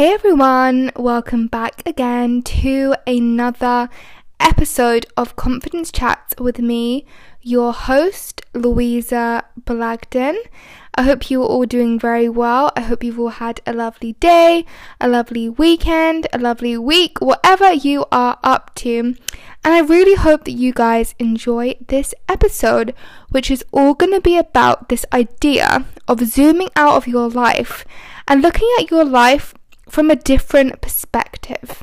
Hey 0.00 0.14
everyone, 0.14 0.92
welcome 0.96 1.46
back 1.46 1.82
again 1.84 2.40
to 2.44 2.94
another 3.06 3.90
episode 4.40 5.04
of 5.14 5.36
Confidence 5.36 5.92
Chats 5.92 6.32
with 6.38 6.58
me, 6.58 7.04
your 7.42 7.74
host, 7.74 8.40
Louisa 8.54 9.44
Blagden. 9.60 10.38
I 10.94 11.02
hope 11.02 11.30
you 11.30 11.42
are 11.42 11.46
all 11.46 11.66
doing 11.66 11.98
very 11.98 12.30
well. 12.30 12.72
I 12.74 12.80
hope 12.80 13.04
you've 13.04 13.20
all 13.20 13.28
had 13.28 13.60
a 13.66 13.74
lovely 13.74 14.14
day, 14.14 14.64
a 15.02 15.06
lovely 15.06 15.50
weekend, 15.50 16.26
a 16.32 16.38
lovely 16.38 16.78
week, 16.78 17.20
whatever 17.20 17.70
you 17.70 18.06
are 18.10 18.38
up 18.42 18.74
to. 18.76 19.14
And 19.62 19.74
I 19.74 19.80
really 19.80 20.14
hope 20.14 20.44
that 20.44 20.52
you 20.52 20.72
guys 20.72 21.14
enjoy 21.18 21.74
this 21.88 22.14
episode, 22.26 22.94
which 23.28 23.50
is 23.50 23.62
all 23.70 23.92
going 23.92 24.12
to 24.14 24.22
be 24.22 24.38
about 24.38 24.88
this 24.88 25.04
idea 25.12 25.84
of 26.08 26.26
zooming 26.26 26.70
out 26.74 26.94
of 26.94 27.06
your 27.06 27.28
life 27.28 27.84
and 28.26 28.40
looking 28.40 28.70
at 28.78 28.90
your 28.90 29.04
life 29.04 29.52
from 29.90 30.10
a 30.10 30.16
different 30.16 30.80
perspective. 30.80 31.82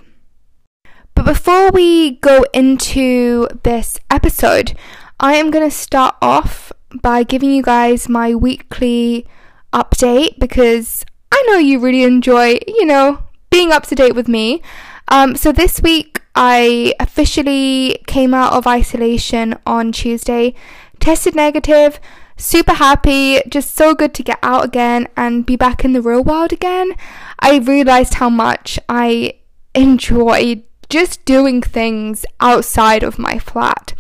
But 1.14 1.26
before 1.26 1.72
we 1.72 2.12
go 2.12 2.46
into 2.54 3.48
this 3.64 4.00
episode, 4.10 4.78
I 5.20 5.36
am 5.36 5.52
going 5.52 5.70
to 5.70 5.76
start 5.76 6.16
off 6.22 6.72
by 7.02 7.24
giving 7.24 7.52
you 7.52 7.62
guys 7.62 8.08
my 8.08 8.34
weekly 8.34 9.28
update 9.74 10.40
because 10.40 11.04
I 11.32 11.44
know 11.48 11.58
you 11.58 11.80
really 11.80 12.04
enjoy, 12.04 12.60
you 12.66 12.86
know, 12.86 13.24
being 13.50 13.72
up 13.72 13.86
to 13.88 13.96
date 13.96 14.16
with 14.16 14.30
me. 14.30 14.62
Um, 15.10 15.36
so 15.36 15.52
this 15.52 15.82
week 15.82 16.22
I 16.34 16.94
officially 17.00 18.02
came 18.08 18.34
out 18.34 18.54
of 18.54 18.68
isolation 18.68 19.56
on 19.66 19.92
Tuesday, 19.92 20.54
tested 21.00 21.36
negative, 21.36 22.00
super 22.38 22.74
happy, 22.74 23.42
just 23.50 23.76
so 23.76 23.94
good 23.94 24.14
to 24.14 24.24
get 24.24 24.40
out 24.42 24.64
again 24.64 25.08
and 25.18 25.46
be 25.46 25.56
back 25.56 25.84
in 25.84 25.94
the 25.94 26.02
real 26.02 26.24
world 26.24 26.54
again. 26.54 26.94
I 27.40 27.58
realized 27.58 28.16
how 28.16 28.30
much 28.30 28.80
I 28.88 29.34
enjoyed 29.74 30.64
just 30.90 31.26
doing 31.26 31.62
things 31.62 32.26
outside 32.40 33.04
of 33.04 33.20
my 33.20 33.40
flat. 33.40 33.94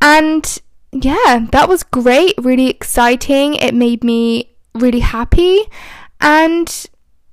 And 0.00 0.60
yeah, 0.92 1.46
that 1.52 1.68
was 1.68 1.82
great, 1.82 2.34
really 2.38 2.68
exciting. 2.68 3.54
It 3.54 3.74
made 3.74 4.04
me 4.04 4.56
really 4.74 5.00
happy. 5.00 5.62
And 6.20 6.86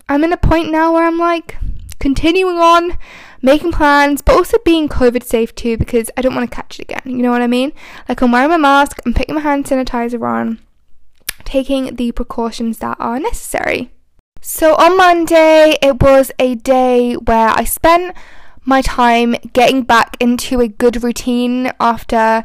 I'm 0.07 0.23
in 0.23 0.31
a 0.31 0.37
point 0.37 0.71
now 0.71 0.93
where 0.93 1.05
I'm 1.05 1.17
like 1.17 1.57
continuing 1.99 2.57
on, 2.57 2.97
making 3.41 3.71
plans, 3.71 4.21
but 4.21 4.35
also 4.35 4.57
being 4.65 4.89
COVID 4.89 5.23
safe 5.23 5.53
too 5.55 5.77
because 5.77 6.09
I 6.17 6.21
don't 6.21 6.35
want 6.35 6.49
to 6.49 6.55
catch 6.55 6.79
it 6.79 6.83
again. 6.83 7.01
You 7.05 7.23
know 7.23 7.31
what 7.31 7.41
I 7.41 7.47
mean? 7.47 7.73
Like 8.07 8.21
I'm 8.21 8.31
wearing 8.31 8.49
my 8.49 8.57
mask, 8.57 8.99
I'm 9.05 9.13
putting 9.13 9.35
my 9.35 9.41
hand 9.41 9.65
sanitizer 9.65 10.21
on, 10.27 10.59
taking 11.43 11.95
the 11.95 12.11
precautions 12.11 12.79
that 12.79 12.97
are 12.99 13.19
necessary. 13.19 13.91
So 14.41 14.75
on 14.75 14.97
Monday, 14.97 15.77
it 15.81 16.01
was 16.01 16.31
a 16.39 16.55
day 16.55 17.15
where 17.15 17.49
I 17.49 17.63
spent 17.63 18.15
my 18.63 18.81
time 18.81 19.35
getting 19.53 19.83
back 19.83 20.17
into 20.19 20.59
a 20.59 20.67
good 20.67 21.03
routine 21.03 21.71
after 21.79 22.43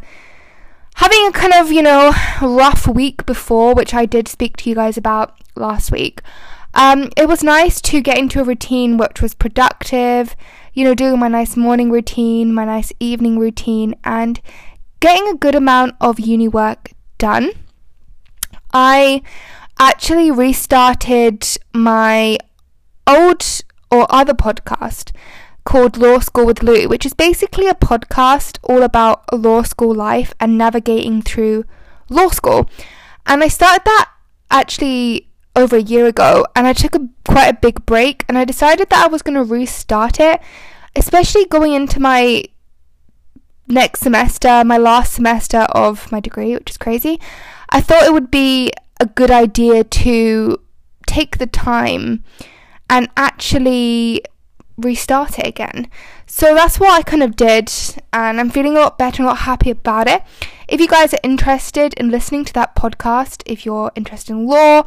having 0.97 1.27
a 1.27 1.33
kind 1.33 1.53
of, 1.53 1.73
you 1.73 1.83
know, 1.83 2.13
rough 2.41 2.87
week 2.87 3.27
before, 3.27 3.75
which 3.75 3.93
I 3.93 4.07
did 4.07 4.29
speak 4.29 4.57
to 4.59 4.69
you 4.69 4.77
guys 4.77 4.97
about 4.97 5.37
last 5.57 5.91
week. 5.91 6.21
Um, 6.75 7.11
it 7.17 7.29
was 7.29 7.43
nice 7.43 7.81
to 7.83 8.01
get 8.01 8.19
into 8.19 8.41
a 8.41 8.45
routine 8.45 8.97
which 8.97 9.21
was 9.21 9.35
productive, 9.35 10.35
you 10.73 10.85
know, 10.85 10.95
doing 10.95 11.19
my 11.19 11.29
nice 11.29 11.57
morning 11.57 11.91
routine, 11.91 12.53
my 12.53 12.65
nice 12.65 12.93
evening 12.99 13.39
routine, 13.39 13.95
and 14.05 14.41
getting 15.01 15.29
a 15.29 15.37
good 15.37 15.55
amount 15.55 15.95
of 16.01 16.21
uni 16.21 16.49
work 16.49 16.93
done. 17.19 17.51
I 18.73 19.23
actually 19.79 20.31
restarted 20.31 21.47
my 21.75 22.39
old 23.07 23.45
or 23.91 24.07
other 24.09 24.35
podcast 24.35 25.13
called 25.65 25.97
Law 25.97 26.19
School 26.19 26.47
with 26.47 26.63
Lou, 26.63 26.89
which 26.89 27.07
is 27.07 27.15
basically 27.15 27.69
a 27.69 27.75
podcast 27.75 28.59
all 28.63 28.83
about 28.83 29.25
law 29.33 29.63
school 29.63 29.95
life 29.95 30.33
and 30.41 30.57
navigating 30.57 31.23
through 31.23 31.65
law 32.09 32.29
school. 32.29 32.69
And 33.27 33.43
I 33.43 33.49
started 33.49 33.83
that 33.85 34.11
actually 34.51 35.29
over 35.55 35.77
a 35.77 35.83
year 35.83 36.07
ago 36.07 36.47
and 36.57 36.67
I 36.67 36.73
took 36.73 36.95
a 36.95 37.09
quite 37.27 37.49
a 37.49 37.59
big 37.61 37.85
break 37.85 38.25
and 38.29 38.39
I 38.39 38.45
decided 38.45 38.89
that 38.91 39.05
I 39.05 39.09
was 39.09 39.23
going 39.23 39.35
to 39.35 39.45
restart 39.45 40.19
it, 40.21 40.41
especially 40.97 41.45
going 41.47 41.73
into 41.73 42.01
my 42.01 42.45
next 43.69 44.01
semester, 44.01 44.65
my 44.65 44.79
last 44.79 45.13
semester 45.13 45.61
of 45.71 46.11
my 46.11 46.21
degree, 46.21 46.55
which 46.55 46.71
is 46.71 46.77
crazy. 46.77 47.21
I 47.71 47.81
thought 47.81 48.05
it 48.05 48.13
would 48.13 48.31
be 48.31 48.73
a 49.01 49.07
good 49.07 49.31
idea 49.31 49.85
to 49.85 50.59
take 51.07 51.39
the 51.39 51.47
time 51.47 52.25
and 52.89 53.09
actually 53.17 54.23
restart 54.77 55.39
it 55.39 55.47
again. 55.47 55.89
So 56.27 56.55
that's 56.55 56.81
what 56.81 56.93
I 56.93 57.03
kind 57.03 57.23
of 57.23 57.37
did, 57.37 57.71
and 58.13 58.41
I'm 58.41 58.51
feeling 58.51 58.77
a 58.77 58.81
lot 58.81 58.99
better 58.99 59.23
and 59.23 59.27
a 59.27 59.31
lot 59.31 59.39
happy 59.39 59.71
about 59.71 60.09
it. 60.09 60.23
If 60.69 60.81
you 60.81 60.89
guys 60.89 61.13
are 61.13 61.21
interested 61.23 61.95
in 61.95 62.11
listening 62.11 62.45
to 62.47 62.53
that 62.55 62.75
podcast, 62.75 63.43
if 63.47 63.67
you're 63.67 63.93
interested 63.95 64.33
in 64.33 64.47
law, 64.47 64.85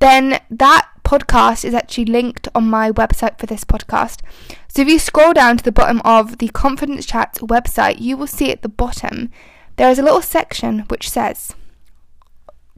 then 0.00 0.40
that 0.50 0.88
podcast 1.04 1.64
is 1.64 1.74
actually 1.74 2.04
linked 2.04 2.48
on 2.54 2.68
my 2.68 2.90
website 2.90 3.38
for 3.38 3.46
this 3.46 3.64
podcast. 3.64 4.20
So 4.68 4.82
if 4.82 4.88
you 4.88 4.98
scroll 4.98 5.32
down 5.32 5.56
to 5.56 5.64
the 5.64 5.72
bottom 5.72 6.00
of 6.04 6.38
the 6.38 6.48
Confidence 6.48 7.06
Chat 7.06 7.34
website, 7.40 8.00
you 8.00 8.16
will 8.16 8.26
see 8.26 8.50
at 8.50 8.62
the 8.62 8.68
bottom 8.68 9.30
there 9.76 9.90
is 9.90 9.98
a 9.98 10.02
little 10.02 10.22
section 10.22 10.80
which 10.88 11.08
says, 11.08 11.54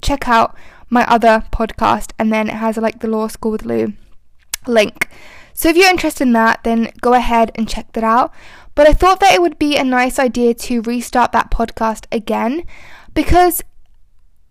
check 0.00 0.28
out 0.28 0.56
my 0.88 1.04
other 1.08 1.44
podcast, 1.52 2.12
and 2.18 2.32
then 2.32 2.48
it 2.48 2.54
has 2.54 2.76
like 2.76 3.00
the 3.00 3.08
Law 3.08 3.28
School 3.28 3.52
with 3.52 3.64
Lou 3.64 3.94
link. 4.66 5.08
So 5.54 5.68
if 5.68 5.76
you're 5.76 5.90
interested 5.90 6.24
in 6.24 6.32
that, 6.32 6.64
then 6.64 6.92
go 7.00 7.14
ahead 7.14 7.50
and 7.54 7.68
check 7.68 7.92
that 7.92 8.04
out. 8.04 8.32
But 8.74 8.86
I 8.86 8.92
thought 8.92 9.20
that 9.20 9.34
it 9.34 9.42
would 9.42 9.58
be 9.58 9.76
a 9.76 9.84
nice 9.84 10.18
idea 10.18 10.54
to 10.54 10.82
restart 10.82 11.32
that 11.32 11.50
podcast 11.50 12.06
again 12.10 12.64
because 13.14 13.62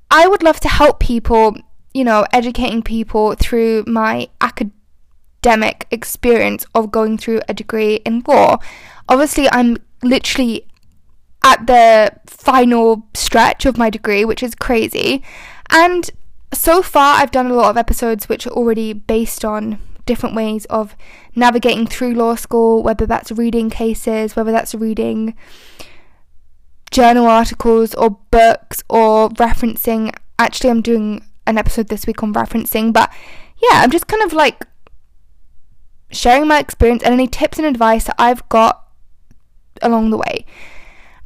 I 0.10 0.28
would 0.28 0.44
love 0.44 0.60
to 0.62 0.70
help 0.70 1.00
people, 1.00 1.56
you 1.94 2.04
know, 2.04 2.26
educating 2.32 2.82
people 2.82 3.36
through 3.36 3.84
my 3.88 4.30
academic 4.40 5.88
experience 5.92 6.66
of 6.74 6.92
going 6.92 7.18
through 7.18 7.42
a 7.48 7.54
degree 7.54 7.96
in 8.06 8.24
law. 8.28 8.58
Obviously, 9.10 9.50
I'm 9.52 9.78
literally 10.04 10.68
at 11.44 11.68
the 11.68 12.12
final 12.26 13.08
stretch 13.14 13.66
of 13.66 13.78
my 13.78 13.90
degree, 13.90 14.24
which 14.24 14.44
is 14.44 14.56
crazy. 14.56 15.24
And 15.70 16.10
so 16.54 16.82
far, 16.82 17.18
I've 17.18 17.32
done 17.32 17.48
a 17.48 17.54
lot 17.54 17.70
of 17.70 17.78
episodes 17.78 18.30
which 18.30 18.46
are 18.46 18.52
already 18.52 18.94
based 18.94 19.44
on 19.44 19.80
different 20.06 20.36
ways 20.36 20.66
of 20.66 20.96
navigating 21.36 21.88
through 21.88 22.14
law 22.14 22.36
school, 22.36 22.84
whether 22.84 23.06
that's 23.06 23.32
reading 23.32 23.70
cases, 23.70 24.36
whether 24.36 24.52
that's 24.52 24.76
reading 24.76 25.36
journal 26.92 27.26
articles 27.26 27.94
or 27.96 28.12
books 28.32 28.84
or 28.90 29.30
referencing. 29.30 30.14
Actually, 30.38 30.70
I'm 30.70 30.82
doing 30.82 31.24
an 31.48 31.58
episode 31.58 31.88
this 31.88 32.06
week 32.06 32.22
on 32.24 32.34
referencing, 32.34 32.94
but 32.94 33.12
yeah, 33.62 33.82
I'm 33.82 33.92
just 33.92 34.08
kind 34.08 34.24
of 34.24 34.34
like 34.34 34.66
sharing 36.12 36.48
my 36.48 36.60
experience 36.60 37.04
and 37.04 37.14
any 37.14 37.28
tips 37.28 37.58
and 37.58 37.68
advice 37.68 38.06
that 38.06 38.16
I've 38.18 38.48
got 38.50 38.88
along 39.82 40.10
the 40.10 40.18
way. 40.18 40.46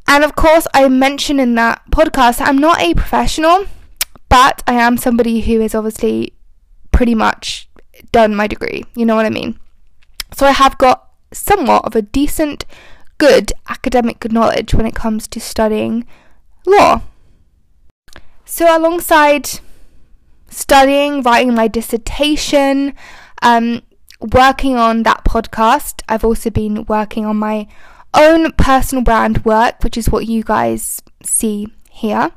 And 0.08 0.22
of 0.22 0.36
course, 0.36 0.66
I 0.72 0.88
mentioned 0.88 1.40
in 1.40 1.54
that 1.56 1.82
podcast 1.90 2.38
that 2.38 2.48
I'm 2.48 2.58
not 2.58 2.80
a 2.80 2.94
professional, 2.94 3.66
but 4.28 4.62
I 4.66 4.74
am 4.74 4.96
somebody 4.96 5.40
who 5.40 5.60
is 5.60 5.74
obviously 5.74 6.32
pretty 6.92 7.14
much 7.14 7.68
done 8.12 8.34
my 8.34 8.46
degree. 8.46 8.84
You 8.94 9.04
know 9.04 9.16
what 9.16 9.26
I 9.26 9.30
mean? 9.30 9.58
So 10.32 10.46
I 10.46 10.52
have 10.52 10.78
got 10.78 11.08
somewhat 11.32 11.84
of 11.84 11.96
a 11.96 12.02
decent, 12.02 12.64
good 13.18 13.52
academic 13.68 14.30
knowledge 14.30 14.74
when 14.74 14.86
it 14.86 14.94
comes 14.94 15.26
to 15.28 15.40
studying 15.40 16.06
law. 16.66 17.02
So, 18.44 18.76
alongside 18.76 19.58
studying, 20.48 21.22
writing 21.22 21.54
my 21.54 21.68
dissertation, 21.68 22.94
um, 23.42 23.82
working 24.20 24.76
on 24.76 25.02
that 25.02 25.24
podcast, 25.24 26.02
I've 26.08 26.24
also 26.24 26.50
been 26.50 26.84
working 26.84 27.26
on 27.26 27.36
my 27.36 27.66
own 28.14 28.52
personal 28.52 29.04
brand 29.04 29.44
work, 29.44 29.82
which 29.84 29.96
is 29.96 30.10
what 30.10 30.26
you 30.26 30.42
guys 30.42 31.02
see 31.22 31.68
here. 31.90 32.30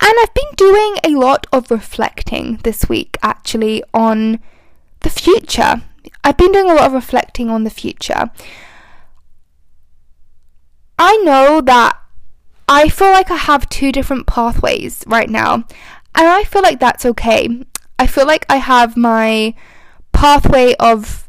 And 0.00 0.14
I've 0.22 0.34
been 0.34 0.54
doing 0.56 0.96
a 1.04 1.18
lot 1.18 1.46
of 1.52 1.70
reflecting 1.70 2.60
this 2.62 2.88
week 2.88 3.16
actually 3.22 3.82
on 3.92 4.40
the 5.00 5.10
future. 5.10 5.82
I've 6.22 6.36
been 6.36 6.52
doing 6.52 6.70
a 6.70 6.74
lot 6.74 6.86
of 6.86 6.92
reflecting 6.92 7.50
on 7.50 7.64
the 7.64 7.70
future. 7.70 8.30
I 10.98 11.16
know 11.18 11.60
that 11.60 11.98
I 12.68 12.88
feel 12.88 13.10
like 13.10 13.30
I 13.30 13.36
have 13.36 13.68
two 13.68 13.92
different 13.92 14.26
pathways 14.26 15.02
right 15.06 15.30
now, 15.30 15.64
and 16.14 16.26
I 16.28 16.44
feel 16.44 16.62
like 16.62 16.80
that's 16.80 17.06
okay. 17.06 17.64
I 17.98 18.06
feel 18.06 18.26
like 18.26 18.46
I 18.48 18.56
have 18.56 18.96
my 18.96 19.54
pathway 20.12 20.74
of 20.76 21.28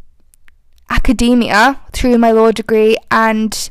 academia 0.90 1.80
through 1.94 2.18
my 2.18 2.32
law 2.32 2.52
degree 2.52 2.98
and 3.12 3.70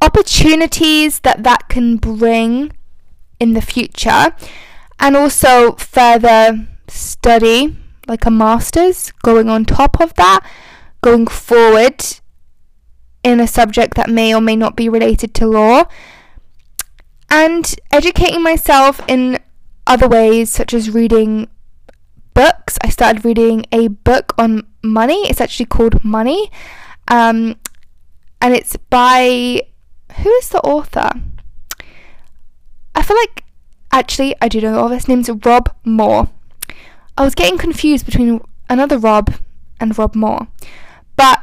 opportunities 0.00 1.20
that 1.20 1.42
that 1.44 1.68
can 1.68 1.96
bring 1.96 2.72
in 3.40 3.54
the 3.54 3.62
future, 3.62 4.34
and 4.98 5.16
also 5.16 5.72
further 5.72 6.68
study 6.88 7.76
like 8.06 8.26
a 8.26 8.30
master's 8.30 9.10
going 9.22 9.48
on 9.48 9.64
top 9.64 10.00
of 10.00 10.12
that 10.14 10.44
going 11.02 11.26
forward 11.26 12.04
in 13.24 13.40
a 13.40 13.46
subject 13.46 13.94
that 13.94 14.10
may 14.10 14.34
or 14.34 14.40
may 14.40 14.56
not 14.56 14.76
be 14.76 14.88
related 14.88 15.34
to 15.34 15.46
law, 15.46 15.84
and 17.30 17.74
educating 17.90 18.42
myself 18.42 19.00
in 19.08 19.38
other 19.86 20.08
ways, 20.08 20.50
such 20.50 20.74
as 20.74 20.90
reading 20.90 21.48
books. 22.34 22.78
I 22.82 22.88
started 22.88 23.24
reading 23.24 23.66
a 23.72 23.88
book 23.88 24.34
on 24.38 24.66
money. 24.82 25.28
It's 25.28 25.40
actually 25.40 25.66
called 25.66 26.04
Money, 26.04 26.50
um, 27.08 27.56
and 28.40 28.54
it's 28.54 28.76
by 28.76 29.62
who 30.18 30.30
is 30.30 30.48
the 30.50 30.60
author? 30.60 31.10
I 32.94 33.02
feel 33.02 33.16
like 33.16 33.44
actually 33.90 34.34
I 34.40 34.48
do 34.48 34.60
know 34.60 34.72
the 34.72 34.80
author. 34.80 34.94
His 34.94 35.08
name's 35.08 35.30
Rob 35.44 35.74
Moore. 35.84 36.28
I 37.16 37.24
was 37.24 37.34
getting 37.34 37.58
confused 37.58 38.06
between 38.06 38.40
another 38.68 38.98
Rob 38.98 39.34
and 39.80 39.96
Rob 39.96 40.14
Moore, 40.14 40.46
but 41.16 41.42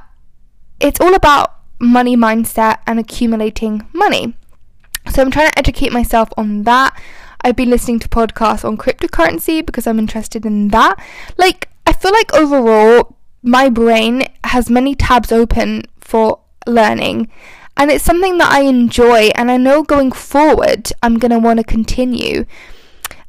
it's 0.79 0.99
all 0.99 1.13
about 1.13 1.55
money 1.79 2.15
mindset 2.17 2.79
and 2.85 2.99
accumulating 2.99 3.85
money. 3.93 4.35
So 5.11 5.21
I'm 5.21 5.31
trying 5.31 5.49
to 5.49 5.57
educate 5.59 5.91
myself 5.91 6.29
on 6.37 6.63
that. 6.63 6.99
I've 7.41 7.55
been 7.55 7.69
listening 7.69 7.99
to 7.99 8.09
podcasts 8.09 8.65
on 8.65 8.77
cryptocurrency 8.77 9.65
because 9.65 9.87
I'm 9.87 9.99
interested 9.99 10.45
in 10.45 10.69
that. 10.69 11.01
Like, 11.37 11.69
I 11.87 11.93
feel 11.93 12.11
like 12.11 12.33
overall, 12.33 13.15
my 13.41 13.69
brain 13.69 14.27
has 14.43 14.69
many 14.69 14.95
tabs 14.95 15.31
open 15.31 15.83
for 15.99 16.39
learning, 16.67 17.29
and 17.77 17.89
it's 17.89 18.03
something 18.03 18.37
that 18.39 18.51
I 18.51 18.61
enjoy, 18.61 19.29
and 19.35 19.49
I 19.49 19.57
know 19.57 19.83
going 19.83 20.11
forward, 20.11 20.91
I'm 21.01 21.17
going 21.17 21.31
to 21.31 21.39
want 21.39 21.59
to 21.59 21.63
continue. 21.63 22.45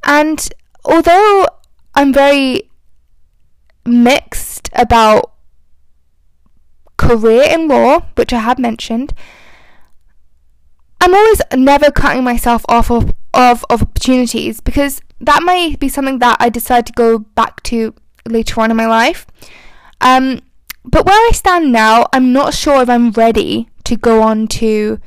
And 0.05 0.49
although 0.85 1.47
I'm 1.95 2.13
very 2.13 2.71
mixed 3.85 4.69
about 4.73 5.33
career 6.97 7.45
in 7.49 7.69
law, 7.69 8.07
which 8.17 8.33
I 8.33 8.41
have 8.41 8.59
mentioned, 8.59 9.13
I'm 11.01 11.15
always 11.15 11.41
never 11.55 11.91
cutting 11.91 12.25
myself 12.25 12.65
off 12.69 12.91
of, 12.91 13.15
of, 13.35 13.65
of 13.71 13.83
opportunities 13.83 14.61
because 14.61 15.01
that 15.21 15.43
might 15.43 15.79
be 15.79 15.89
something 15.89 16.19
that 16.19 16.37
I 16.41 16.49
decide 16.49 16.87
to 16.87 16.93
go 16.93 17.19
back 17.19 17.63
to 17.65 17.95
later 18.27 18.61
on 18.61 18.71
in 18.71 18.77
my 18.77 18.87
life. 18.87 19.27
Um, 20.01 20.41
but 20.85 21.05
where 21.05 21.15
I 21.15 21.31
stand 21.33 21.73
now, 21.73 22.07
I'm 22.13 22.33
not 22.33 22.55
sure 22.55 22.83
if 22.83 22.89
I'm 22.89 23.11
ready 23.11 23.69
to 23.85 23.97
go 23.97 24.23
on 24.23 24.49
to 24.49 24.99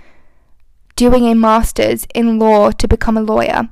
doing 0.96 1.25
a 1.25 1.34
master's 1.34 2.08
in 2.14 2.38
law 2.38 2.72
to 2.72 2.88
become 2.88 3.18
a 3.18 3.22
lawyer. 3.22 3.70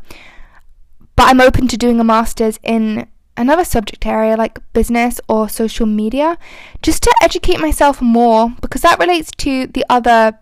But 1.16 1.28
I'm 1.28 1.42
open 1.42 1.68
to 1.68 1.78
doing 1.78 2.00
a 2.00 2.04
master's 2.04 2.60
in 2.64 3.08
another 3.38 3.64
subject 3.64 4.06
area 4.06 4.36
like 4.36 4.60
business 4.74 5.22
or 5.28 5.48
social 5.48 5.86
media 5.86 6.38
just 6.82 7.02
to 7.04 7.14
educate 7.24 7.60
myself 7.60 8.02
more 8.02 8.54
because 8.62 8.82
that 8.82 9.00
relates 9.00 9.32
to 9.32 9.68
the 9.68 9.86
other 9.90 10.38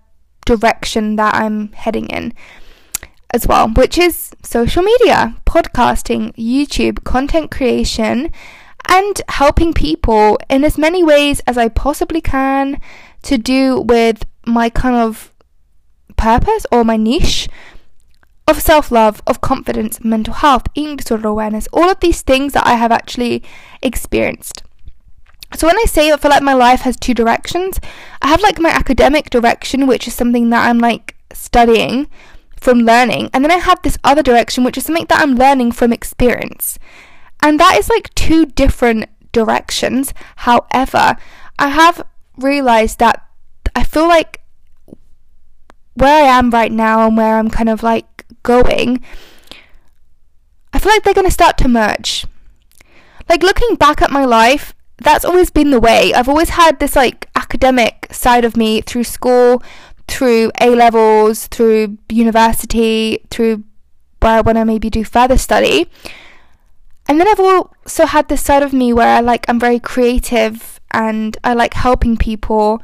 direction 0.45 1.15
that 1.15 1.35
I'm 1.35 1.71
heading 1.73 2.07
in 2.07 2.33
as 3.31 3.47
well, 3.47 3.69
which 3.69 3.97
is 3.97 4.31
social 4.43 4.83
media, 4.83 5.35
podcasting, 5.45 6.33
YouTube, 6.35 7.03
content 7.03 7.51
creation, 7.51 8.31
and 8.87 9.21
helping 9.29 9.73
people 9.73 10.37
in 10.49 10.63
as 10.63 10.77
many 10.77 11.03
ways 11.03 11.41
as 11.45 11.57
I 11.57 11.67
possibly 11.67 12.21
can 12.21 12.81
to 13.23 13.37
do 13.37 13.81
with 13.81 14.25
my 14.45 14.69
kind 14.69 14.95
of 14.95 15.31
purpose 16.17 16.65
or 16.71 16.83
my 16.83 16.97
niche 16.97 17.47
of 18.47 18.61
self 18.61 18.91
love, 18.91 19.21
of 19.27 19.41
confidence, 19.41 20.03
mental 20.03 20.33
health, 20.33 20.63
eating 20.73 20.97
disorder 20.97 21.27
awareness, 21.27 21.67
all 21.71 21.89
of 21.89 21.99
these 21.99 22.23
things 22.23 22.53
that 22.53 22.65
I 22.65 22.73
have 22.75 22.91
actually 22.91 23.43
experienced. 23.83 24.63
So 25.55 25.67
when 25.67 25.77
I 25.77 25.85
say 25.85 26.11
I 26.11 26.17
feel 26.17 26.31
like 26.31 26.43
my 26.43 26.53
life 26.53 26.81
has 26.81 26.97
two 26.97 27.13
directions, 27.13 27.79
I 28.21 28.27
have 28.27 28.41
like 28.41 28.59
my 28.59 28.69
academic 28.69 29.29
direction, 29.29 29.85
which 29.85 30.07
is 30.07 30.15
something 30.15 30.49
that 30.49 30.67
I'm 30.67 30.79
like 30.79 31.15
studying 31.31 32.07
from 32.61 32.79
learning, 32.79 33.29
and 33.33 33.43
then 33.43 33.51
I 33.51 33.57
have 33.57 33.81
this 33.81 33.97
other 34.03 34.23
direction, 34.23 34.63
which 34.63 34.77
is 34.77 34.85
something 34.85 35.05
that 35.09 35.21
I'm 35.21 35.35
learning 35.35 35.71
from 35.71 35.93
experience. 35.93 36.77
And 37.41 37.59
that 37.59 37.77
is 37.77 37.89
like 37.89 38.13
two 38.15 38.45
different 38.45 39.05
directions. 39.31 40.13
However, 40.37 41.15
I 41.57 41.69
have 41.69 42.05
realized 42.37 42.99
that 42.99 43.25
I 43.75 43.83
feel 43.83 44.07
like 44.07 44.41
where 45.93 46.23
I 46.23 46.27
am 46.27 46.49
right 46.49 46.71
now 46.71 47.05
and 47.07 47.17
where 47.17 47.37
I'm 47.37 47.49
kind 47.49 47.69
of 47.69 47.83
like 47.83 48.25
going, 48.43 49.03
I 50.73 50.79
feel 50.79 50.91
like 50.91 51.03
they're 51.03 51.13
going 51.13 51.27
to 51.27 51.31
start 51.31 51.57
to 51.59 51.67
merge. 51.67 52.25
Like 53.27 53.43
looking 53.43 53.75
back 53.75 54.01
at 54.01 54.11
my 54.11 54.25
life, 54.25 54.73
that's 54.97 55.25
always 55.25 55.49
been 55.49 55.71
the 55.71 55.79
way. 55.79 56.13
I've 56.13 56.29
always 56.29 56.49
had 56.49 56.79
this 56.79 56.95
like 56.95 57.29
academic 57.35 58.07
side 58.11 58.45
of 58.45 58.57
me 58.57 58.81
through 58.81 59.05
school, 59.05 59.63
through 60.09 60.51
A 60.59 60.69
levels, 60.69 61.47
through 61.47 61.97
university, 62.09 63.25
through 63.29 63.63
where 64.21 64.37
I 64.37 64.41
want 64.41 64.57
to 64.57 64.65
maybe 64.65 64.89
do 64.89 65.03
further 65.03 65.37
study. 65.37 65.89
And 67.07 67.19
then 67.19 67.27
I've 67.27 67.39
also 67.39 68.05
had 68.05 68.27
this 68.27 68.43
side 68.43 68.63
of 68.63 68.73
me 68.73 68.93
where 68.93 69.15
I 69.15 69.19
like 69.19 69.45
I'm 69.49 69.59
very 69.59 69.79
creative 69.79 70.79
and 70.91 71.37
I 71.43 71.53
like 71.53 71.73
helping 71.73 72.17
people 72.17 72.81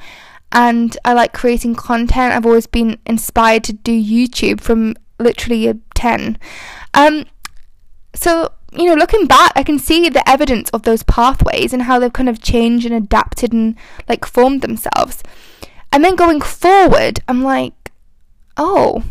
and 0.52 0.98
I 1.06 1.14
like 1.14 1.34
creating 1.34 1.76
content. 1.76 2.34
I've 2.34 2.46
always 2.46 2.68
been 2.68 2.98
inspired 3.06 3.64
to 3.66 3.74
do 3.74 3.92
YouTube 3.92 4.62
from 4.62 4.96
literally 5.20 5.68
a 5.68 5.78
10. 5.94 6.38
Um 6.94 7.26
so 8.14 8.52
you 8.74 8.86
know, 8.86 8.96
looking 8.96 9.26
back, 9.26 9.54
I 9.56 9.64
can 9.64 9.80
see 9.80 10.10
the 10.10 10.28
evidence 10.28 10.70
of 10.72 10.82
those 10.82 11.04
pathways 11.04 11.72
and 11.72 11.84
how 11.84 12.00
they've 12.00 12.12
kind 12.12 12.28
of 12.28 12.42
changed 12.42 12.86
and 12.86 12.96
adapted 12.96 13.54
and 13.54 13.76
like 14.10 14.26
formed 14.26 14.62
themselves. 14.62 15.24
And 15.96 16.04
then 16.04 16.18
going 16.18 16.42
forward, 16.42 17.22
I'm 17.26 17.42
like, 17.42 17.94
oh, 18.58 19.06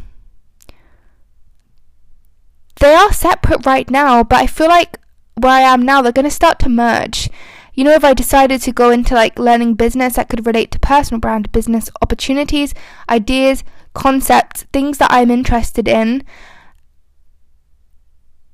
they 2.79 2.95
are 2.95 3.11
separate 3.11 3.65
right 3.65 3.91
now, 3.91 4.23
but 4.23 4.37
I 4.43 4.47
feel 4.47 4.69
like 4.69 4.99
where 5.35 5.53
I 5.53 5.61
am 5.63 5.81
now, 5.81 6.03
they're 6.03 6.13
going 6.13 6.27
to 6.27 6.31
start 6.31 6.59
to 6.59 6.69
merge. 6.69 7.31
You 7.73 7.85
know, 7.85 7.93
if 7.93 8.05
I 8.05 8.13
decided 8.13 8.61
to 8.61 8.71
go 8.71 8.91
into 8.91 9.15
like 9.15 9.39
learning 9.39 9.77
business 9.77 10.17
that 10.17 10.29
could 10.29 10.45
relate 10.45 10.71
to 10.73 10.79
personal 10.79 11.21
brand, 11.21 11.51
business 11.53 11.89
opportunities, 12.03 12.75
ideas, 13.09 13.65
concepts, 13.95 14.65
things 14.65 14.99
that 14.99 15.11
I'm 15.11 15.31
interested 15.31 15.89
in, 15.89 16.23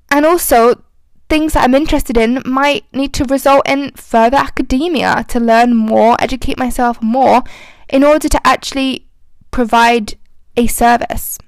and 0.09 0.25
also 0.25 0.85
things 1.29 1.55
that 1.55 1.65
I'm 1.65 1.75
interested 1.75 2.17
in 2.17 2.45
might 2.47 2.85
need 2.95 3.13
to 3.15 3.25
result 3.25 3.69
in 3.69 3.91
further 3.97 4.37
academia 4.37 5.25
to 5.31 5.41
learn 5.41 5.75
more, 5.75 6.15
educate 6.21 6.61
myself 6.61 7.03
more 7.03 7.43
in 7.91 8.05
order 8.05 8.29
to 8.29 8.47
actually 8.47 9.07
provide 9.51 10.15
a 10.57 10.67
service. 10.67 11.39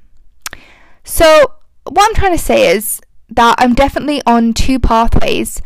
So, 1.05 1.53
what 1.85 2.09
I'm 2.09 2.15
trying 2.15 2.37
to 2.37 2.43
say 2.43 2.75
is 2.75 3.01
that 3.31 3.57
I'm 3.59 3.75
definitely 3.75 4.23
on 4.27 4.53
two 4.53 4.79
pathways 4.79 5.63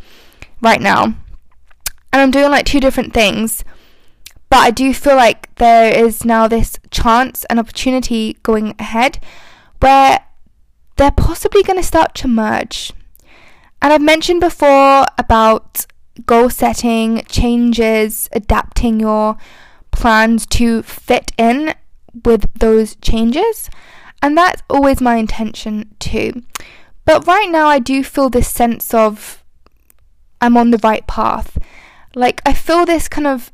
right 0.60 0.80
now, 0.80 1.04
and 1.04 1.14
I'm 2.12 2.30
doing 2.30 2.50
like 2.50 2.66
two 2.66 2.80
different 2.80 3.12
things. 3.12 3.64
But 4.48 4.58
I 4.58 4.70
do 4.70 4.94
feel 4.94 5.16
like 5.16 5.52
there 5.56 5.92
is 5.92 6.24
now 6.24 6.46
this 6.46 6.78
chance 6.90 7.44
and 7.50 7.58
opportunity 7.58 8.34
going 8.44 8.74
ahead 8.78 9.18
where 9.80 10.20
they're 10.96 11.10
possibly 11.10 11.62
going 11.62 11.78
to 11.78 11.86
start 11.86 12.14
to 12.16 12.28
merge. 12.28 12.92
And 13.82 13.92
I've 13.92 14.00
mentioned 14.00 14.40
before 14.40 15.04
about 15.18 15.86
goal 16.24 16.48
setting, 16.48 17.22
changes, 17.28 18.28
adapting 18.32 19.00
your 19.00 19.36
plans 19.96 20.46
to 20.46 20.82
fit 20.82 21.32
in 21.38 21.74
with 22.24 22.52
those 22.54 22.96
changes. 22.96 23.70
And 24.22 24.36
that's 24.36 24.62
always 24.68 25.00
my 25.00 25.16
intention 25.16 25.94
too. 25.98 26.42
But 27.04 27.26
right 27.26 27.48
now, 27.50 27.66
I 27.68 27.78
do 27.78 28.04
feel 28.04 28.28
this 28.28 28.48
sense 28.48 28.92
of 28.92 29.42
I'm 30.40 30.56
on 30.56 30.70
the 30.70 30.80
right 30.82 31.06
path. 31.06 31.58
Like, 32.14 32.42
I 32.44 32.52
feel 32.52 32.84
this 32.84 33.08
kind 33.08 33.26
of 33.26 33.52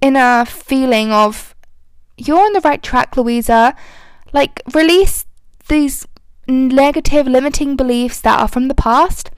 inner 0.00 0.44
feeling 0.44 1.12
of 1.12 1.54
you're 2.16 2.44
on 2.44 2.52
the 2.52 2.60
right 2.60 2.82
track, 2.82 3.16
Louisa. 3.16 3.74
Like, 4.32 4.62
release 4.72 5.26
these 5.68 6.06
negative, 6.46 7.26
limiting 7.26 7.76
beliefs 7.76 8.20
that 8.20 8.40
are 8.40 8.48
from 8.48 8.68
the 8.68 8.74
past 8.74 9.30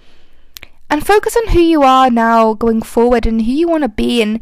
and 0.91 1.07
focus 1.07 1.37
on 1.37 1.49
who 1.49 1.61
you 1.61 1.83
are 1.83 2.11
now 2.11 2.55
going 2.55 2.83
forward 2.83 3.27
and 3.27 3.43
who 3.43 3.53
you 3.53 3.69
want 3.69 3.83
to 3.83 3.89
be 3.89 4.23
and 4.23 4.41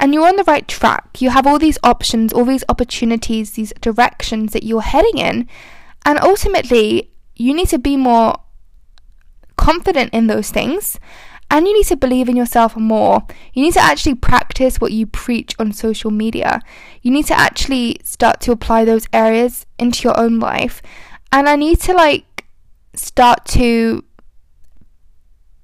and 0.00 0.14
you're 0.14 0.26
on 0.26 0.36
the 0.36 0.44
right 0.44 0.66
track. 0.66 1.20
You 1.20 1.30
have 1.30 1.46
all 1.46 1.58
these 1.58 1.78
options, 1.84 2.32
all 2.32 2.44
these 2.44 2.64
opportunities, 2.68 3.52
these 3.52 3.72
directions 3.80 4.52
that 4.54 4.64
you're 4.64 4.80
heading 4.80 5.18
in. 5.18 5.48
And 6.04 6.18
ultimately, 6.20 7.10
you 7.36 7.54
need 7.54 7.68
to 7.68 7.78
be 7.78 7.96
more 7.96 8.34
confident 9.56 10.12
in 10.14 10.26
those 10.26 10.50
things 10.50 10.98
and 11.50 11.66
you 11.66 11.74
need 11.74 11.86
to 11.86 11.96
believe 11.96 12.28
in 12.28 12.36
yourself 12.36 12.76
more. 12.76 13.26
You 13.52 13.62
need 13.62 13.74
to 13.74 13.80
actually 13.80 14.14
practice 14.14 14.80
what 14.80 14.92
you 14.92 15.06
preach 15.06 15.54
on 15.58 15.72
social 15.72 16.10
media. 16.10 16.60
You 17.02 17.10
need 17.10 17.26
to 17.26 17.38
actually 17.38 18.00
start 18.04 18.40
to 18.42 18.52
apply 18.52 18.84
those 18.84 19.06
areas 19.12 19.66
into 19.78 20.04
your 20.04 20.18
own 20.18 20.38
life. 20.38 20.80
And 21.32 21.48
I 21.48 21.56
need 21.56 21.80
to 21.80 21.92
like 21.92 22.46
start 22.94 23.44
to 23.46 24.04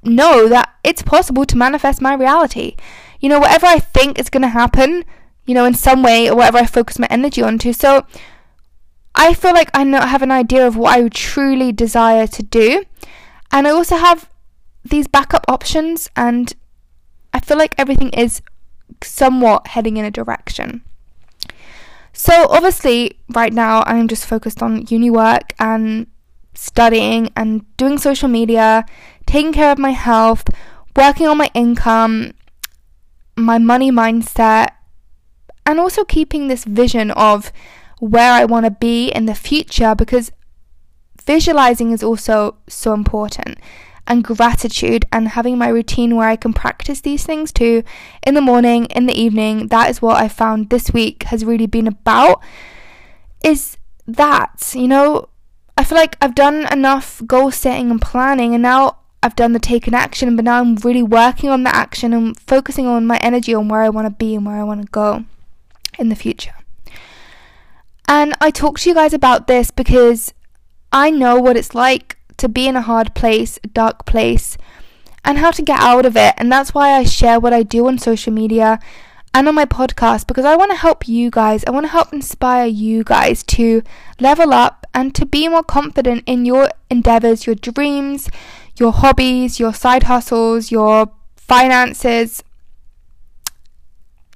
know 0.02 0.49
that 0.49 0.75
it's 0.85 1.02
possible 1.02 1.45
to 1.47 1.57
manifest 1.57 2.02
my 2.02 2.14
reality. 2.14 2.76
You 3.21 3.29
know, 3.29 3.39
whatever 3.39 3.67
I 3.67 3.79
think 3.79 4.19
is 4.19 4.31
going 4.31 4.43
to 4.43 4.49
happen, 4.49 5.05
you 5.47 5.55
know, 5.55 5.65
in 5.65 5.75
some 5.75 6.03
way 6.03 6.29
or 6.29 6.37
whatever 6.37 6.59
I 6.59 6.67
focus 6.67 6.99
my 6.99 7.07
energy 7.11 7.43
onto. 7.43 7.73
So 7.73 8.07
I 9.15 9.33
feel 9.33 9.53
like 9.53 9.71
I 9.73 9.85
know 9.85 10.01
have 10.01 10.23
an 10.23 10.31
idea 10.31 10.67
of 10.67 10.77
what 10.77 10.99
I 10.99 11.09
truly 11.09 11.73
desire 11.73 12.27
to 12.27 12.43
do. 12.43 12.85
And 13.51 13.67
I 13.67 13.71
also 13.71 13.97
have 13.97 14.29
these 14.85 15.09
backup 15.09 15.45
options 15.49 16.11
and 16.17 16.55
I 17.33 17.41
feel 17.41 17.57
like 17.57 17.75
everything 17.79 18.11
is 18.11 18.43
somewhat 19.03 19.69
heading 19.69 19.97
in 19.97 20.05
a 20.05 20.11
direction. 20.11 20.83
So 22.13 22.47
obviously 22.49 23.19
right 23.35 23.53
now 23.53 23.83
I'm 23.87 24.09
just 24.09 24.27
focused 24.27 24.63
on 24.63 24.87
uni 24.89 25.11
work 25.11 25.53
and 25.59 26.07
studying 26.55 27.31
and 27.37 27.65
doing 27.77 27.99
social 27.99 28.29
media, 28.29 28.85
taking 29.27 29.53
care 29.53 29.71
of 29.71 29.79
my 29.79 29.91
health, 29.91 30.49
working 30.97 31.27
on 31.27 31.37
my 31.37 31.51
income, 31.55 32.33
my 33.37 33.59
money 33.59 33.90
mindset, 33.90 34.71
and 35.64 35.78
also 35.78 36.05
keeping 36.05 36.49
this 36.49 36.64
vision 36.64 37.11
of 37.11 37.52
where 37.99 38.33
I 38.33 38.45
want 38.45 38.64
to 38.66 38.71
be 38.71 39.09
in 39.09 39.26
the 39.26 39.35
future 39.35 39.95
because 39.95 40.31
visualizing 41.25 41.93
is 41.93 42.02
also 42.02 42.57
so 42.69 42.93
important. 42.93 43.59
And 44.09 44.23
gratitude 44.23 45.05
and 45.11 45.26
having 45.26 45.59
my 45.59 45.66
routine 45.66 46.14
where 46.14 46.28
I 46.28 46.37
can 46.37 46.52
practice 46.52 47.00
these 47.00 47.26
things 47.26 47.50
too 47.50 47.83
in 48.25 48.35
the 48.35 48.40
morning, 48.40 48.85
in 48.85 49.07
the 49.07 49.21
evening. 49.21 49.66
That 49.66 49.90
is 49.90 50.00
what 50.00 50.23
I 50.23 50.28
found 50.28 50.71
this 50.71 50.93
week 50.93 51.25
has 51.25 51.45
really 51.45 51.66
been 51.66 51.88
about. 51.88 52.40
Is 53.43 53.76
that, 54.07 54.73
you 54.76 54.87
know, 54.87 55.28
I 55.76 55.83
feel 55.83 55.99
like 55.99 56.16
I've 56.21 56.37
done 56.37 56.69
enough 56.73 57.21
goal 57.26 57.50
setting 57.50 57.90
and 57.90 58.00
planning, 58.00 58.55
and 58.55 58.62
now 58.62 58.99
I've 59.26 59.35
done 59.35 59.52
the 59.52 59.59
taken 59.59 59.92
action, 59.92 60.37
but 60.37 60.45
now 60.45 60.61
I'm 60.61 60.76
really 60.76 61.02
working 61.02 61.50
on 61.50 61.64
the 61.64 61.75
action 61.75 62.12
and 62.12 62.38
focusing 62.38 62.87
on 62.87 63.09
my 63.09 63.16
energy 63.18 63.52
on 63.52 63.68
where 63.68 63.83
I 63.83 63.88
want 63.88 64.06
to 64.06 64.11
be 64.11 64.37
and 64.37 64.47
where 64.47 64.54
I 64.54 64.62
want 64.62 64.83
to 64.83 64.88
go 64.92 65.25
in 65.99 66.11
the 66.11 66.14
future. 66.14 66.54
And 68.06 68.37
I 68.40 68.52
talk 68.52 68.78
to 68.78 68.88
you 68.88 68.95
guys 68.95 69.12
about 69.12 69.49
this 69.49 69.73
because 69.73 70.33
I 70.92 71.11
know 71.11 71.40
what 71.40 71.56
it's 71.56 71.75
like 71.75 72.16
to 72.37 72.49
be 72.49 72.68
in 72.68 72.76
a 72.76 72.83
hard 72.83 73.16
place, 73.16 73.59
a 73.64 73.66
dark 73.66 74.06
place, 74.06 74.56
and 75.25 75.38
how 75.38 75.50
to 75.50 75.61
get 75.62 75.80
out 75.80 76.06
of 76.06 76.16
it. 76.16 76.35
And 76.37 76.52
that's 76.52 76.73
why 76.73 76.92
I 76.92 77.02
share 77.02 77.40
what 77.40 77.52
I 77.52 77.64
do 77.64 77.88
on 77.88 77.99
social 77.99 78.33
media 78.33 78.78
and 79.35 79.49
on 79.49 79.54
my 79.54 79.66
podcast 79.66 80.28
because 80.28 80.45
I 80.45 80.54
want 80.54 80.71
to 80.71 80.76
help 80.76 81.09
you 81.09 81.30
guys. 81.30 81.64
I 81.66 81.73
want 81.73 81.85
to 81.85 81.92
help 81.92 82.12
inspire 82.12 82.66
you 82.66 83.02
guys 83.02 83.42
to 83.42 83.83
level 84.21 84.54
up 84.54 84.87
and 84.95 85.14
to 85.16 85.26
be 85.26 85.49
more 85.49 85.64
confident 85.64 86.23
in 86.26 86.47
your 86.47 86.71
endeavors, 86.90 87.45
your 87.45 87.56
dreams, 87.56 88.30
your 88.78 88.92
hobbies, 88.92 89.59
your 89.59 89.75
side 89.75 90.04
hustles, 90.04 90.71
your 90.71 91.11
finances, 91.37 92.42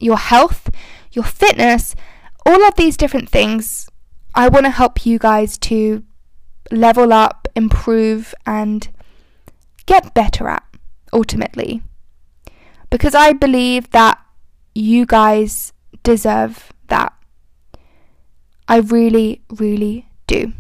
your 0.01 0.17
health, 0.17 0.71
your 1.13 1.25
fitness, 1.25 1.95
all 2.47 2.65
of 2.65 2.75
these 2.77 2.97
different 2.97 3.29
things. 3.29 3.89
I 4.35 4.49
want 4.49 4.67
to 4.67 4.71
help 4.71 5.05
you 5.05 5.19
guys 5.19 5.59
to 5.59 6.05
level 6.71 7.13
up, 7.13 7.49
improve, 7.55 8.35
and 8.47 8.89
get 9.87 10.15
better 10.15 10.49
at 10.49 10.65
ultimately. 11.13 11.83
Because 12.91 13.15
I 13.15 13.33
believe 13.33 13.91
that 13.91 14.19
you 14.75 15.05
guys 15.07 15.73
deserve 16.03 16.73
that. 16.89 17.13
I 18.69 18.79
really, 18.79 19.43
really 19.51 20.09
do. 20.27 20.53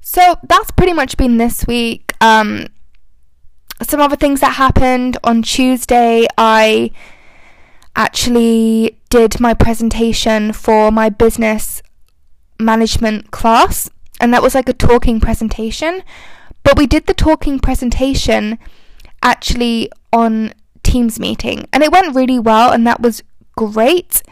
So 0.00 0.36
that's 0.46 0.70
pretty 0.70 0.92
much 0.92 1.16
been 1.16 1.38
this 1.38 1.66
week. 1.66 2.03
Um, 2.24 2.68
some 3.82 4.00
other 4.00 4.16
things 4.16 4.40
that 4.40 4.54
happened 4.54 5.18
on 5.22 5.42
Tuesday, 5.42 6.26
I 6.38 6.90
actually 7.94 8.98
did 9.10 9.40
my 9.40 9.52
presentation 9.52 10.54
for 10.54 10.90
my 10.90 11.10
business 11.10 11.82
management 12.58 13.30
class, 13.30 13.90
and 14.22 14.32
that 14.32 14.42
was 14.42 14.54
like 14.54 14.70
a 14.70 14.72
talking 14.72 15.20
presentation. 15.20 16.02
But 16.62 16.78
we 16.78 16.86
did 16.86 17.06
the 17.06 17.12
talking 17.12 17.58
presentation 17.60 18.58
actually 19.22 19.90
on 20.10 20.54
Teams 20.82 21.20
meeting, 21.20 21.68
and 21.74 21.82
it 21.82 21.92
went 21.92 22.14
really 22.14 22.38
well, 22.38 22.72
and 22.72 22.86
that 22.86 23.02
was 23.02 23.22
great. 23.54 24.22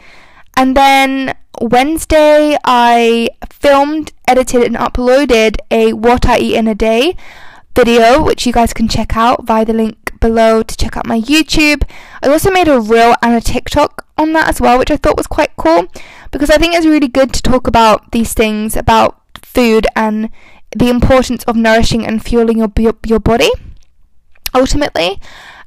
And 0.57 0.75
then 0.75 1.35
Wednesday, 1.61 2.57
I 2.63 3.29
filmed, 3.51 4.13
edited, 4.27 4.63
and 4.63 4.75
uploaded 4.75 5.57
a 5.69 5.93
What 5.93 6.25
I 6.25 6.39
Eat 6.39 6.55
in 6.55 6.67
a 6.67 6.73
Day 6.73 7.15
video, 7.75 8.23
which 8.23 8.45
you 8.45 8.53
guys 8.53 8.73
can 8.73 8.87
check 8.87 9.15
out 9.15 9.45
via 9.45 9.65
the 9.65 9.73
link 9.73 10.19
below 10.19 10.63
to 10.63 10.77
check 10.77 10.95
out 10.95 11.07
my 11.07 11.19
YouTube. 11.19 11.83
I 12.21 12.29
also 12.29 12.51
made 12.51 12.67
a 12.67 12.79
reel 12.79 13.15
and 13.21 13.35
a 13.35 13.41
TikTok 13.41 14.05
on 14.17 14.33
that 14.33 14.47
as 14.47 14.61
well, 14.61 14.77
which 14.77 14.91
I 14.91 14.97
thought 14.97 15.17
was 15.17 15.27
quite 15.27 15.55
cool 15.57 15.87
because 16.31 16.49
I 16.49 16.57
think 16.57 16.75
it's 16.75 16.85
really 16.85 17.07
good 17.07 17.33
to 17.33 17.41
talk 17.41 17.67
about 17.67 18.11
these 18.11 18.33
things 18.33 18.75
about 18.75 19.19
food 19.41 19.85
and 19.95 20.29
the 20.75 20.89
importance 20.89 21.43
of 21.43 21.55
nourishing 21.55 22.05
and 22.05 22.23
fueling 22.23 22.57
your 22.57 22.71
your, 23.05 23.19
body 23.19 23.51
ultimately. 24.53 25.19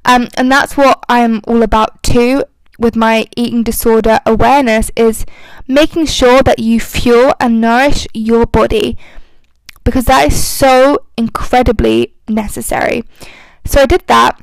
Um, 0.05 0.29
and 0.37 0.51
that's 0.51 0.77
what 0.77 1.05
I'm 1.09 1.43
all 1.47 1.63
about 1.63 2.03
too 2.03 2.45
with 2.79 2.95
my 2.95 3.27
eating 3.37 3.63
disorder 3.63 4.21
awareness 4.27 4.91
is 4.97 5.25
making 5.67 6.07
sure 6.07 6.43
that 6.43 6.59
you 6.59 6.79
fuel 6.79 7.35
and 7.41 7.61
nourish 7.61 8.07
your 8.13 8.47
body 8.47 8.97
because 9.87 10.07
that 10.07 10.27
is 10.27 10.45
so 10.45 10.99
incredibly 11.17 12.13
necessary. 12.29 13.05
So 13.65 13.81
I 13.81 13.87
did 13.87 14.03
that. 14.09 14.43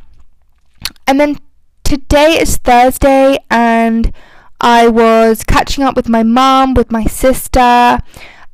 And 1.06 1.20
then 1.20 1.38
today 1.84 2.40
is 2.40 2.56
Thursday 2.56 3.38
and 3.52 4.14
I 4.62 4.88
was 4.88 5.44
catching 5.44 5.84
up 5.84 5.98
with 5.98 6.08
my 6.08 6.24
mom, 6.24 6.74
with 6.74 6.94
my 6.94 7.04
sister, 7.04 8.00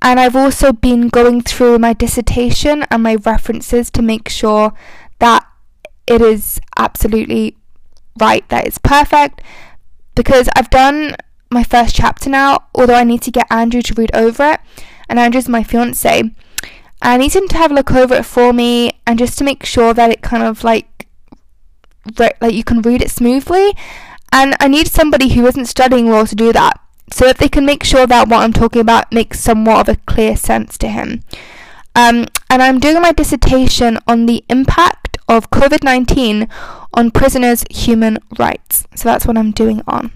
and 0.02 0.20
I've 0.20 0.36
also 0.36 0.74
been 0.74 1.10
going 1.10 1.42
through 1.42 1.78
my 1.78 1.94
dissertation 1.94 2.84
and 2.90 3.04
my 3.04 3.16
references 3.16 3.92
to 3.92 4.02
make 4.02 4.28
sure 4.28 4.74
that 5.20 5.46
it 6.08 6.24
is 6.24 6.60
absolutely 6.76 7.56
right, 8.20 8.48
that 8.50 8.66
it's 8.66 8.80
perfect 8.80 9.42
because 10.16 10.50
I've 10.56 10.72
done 10.72 11.16
my 11.52 11.64
first 11.64 11.96
chapter 11.96 12.32
now, 12.32 12.58
although 12.74 12.96
I 12.96 13.04
need 13.04 13.22
to 13.24 13.32
get 13.32 13.46
Andrew 13.52 13.84
to 13.84 13.94
read 13.94 14.10
over 14.16 14.54
it, 14.54 14.60
and 15.08 15.20
Andrew's 15.20 15.48
my 15.48 15.62
fiance. 15.62 16.32
I 17.02 17.18
need 17.18 17.36
him 17.36 17.48
to 17.48 17.58
have 17.58 17.72
a 17.72 17.74
look 17.74 17.92
over 17.92 18.16
it 18.16 18.26
for 18.26 18.52
me 18.54 19.00
and 19.08 19.18
just 19.18 19.38
to 19.38 19.44
make 19.44 19.66
sure 19.66 19.94
that 19.94 20.12
it 20.12 20.22
kind 20.22 20.44
of 20.44 20.64
like 20.64 21.08
re- 22.18 22.34
like 22.42 22.54
you 22.54 22.64
can 22.64 22.82
read 22.82 23.02
it 23.02 23.12
smoothly. 23.12 23.76
And 24.32 24.56
I 24.60 24.68
need 24.68 24.88
somebody 24.88 25.30
who 25.30 25.46
isn't 25.48 25.66
studying 25.66 26.10
law 26.10 26.26
to 26.26 26.36
do 26.36 26.54
that, 26.54 26.80
so 27.12 27.26
that 27.26 27.38
they 27.38 27.50
can 27.50 27.66
make 27.66 27.84
sure 27.84 28.06
that 28.06 28.28
what 28.28 28.42
I'm 28.42 28.54
talking 28.54 28.82
about 28.82 29.12
makes 29.12 29.40
somewhat 29.40 29.90
of 29.90 29.96
a 29.96 30.00
clear 30.02 30.36
sense 30.36 30.78
to 30.80 30.88
him. 30.88 31.24
Um, 31.96 32.28
and 32.50 32.62
I'm 32.62 32.80
doing 32.80 33.02
my 33.02 33.12
dissertation 33.12 33.98
on 34.08 34.26
the 34.26 34.44
impact 34.50 35.18
of 35.28 35.50
COVID 35.50 35.84
19 35.84 36.48
on 36.94 37.12
prisoners' 37.12 37.66
human 37.70 38.20
rights. 38.38 38.88
So 38.96 39.10
that's 39.10 39.26
what 39.26 39.38
I'm 39.38 39.52
doing 39.52 39.82
on. 39.88 40.12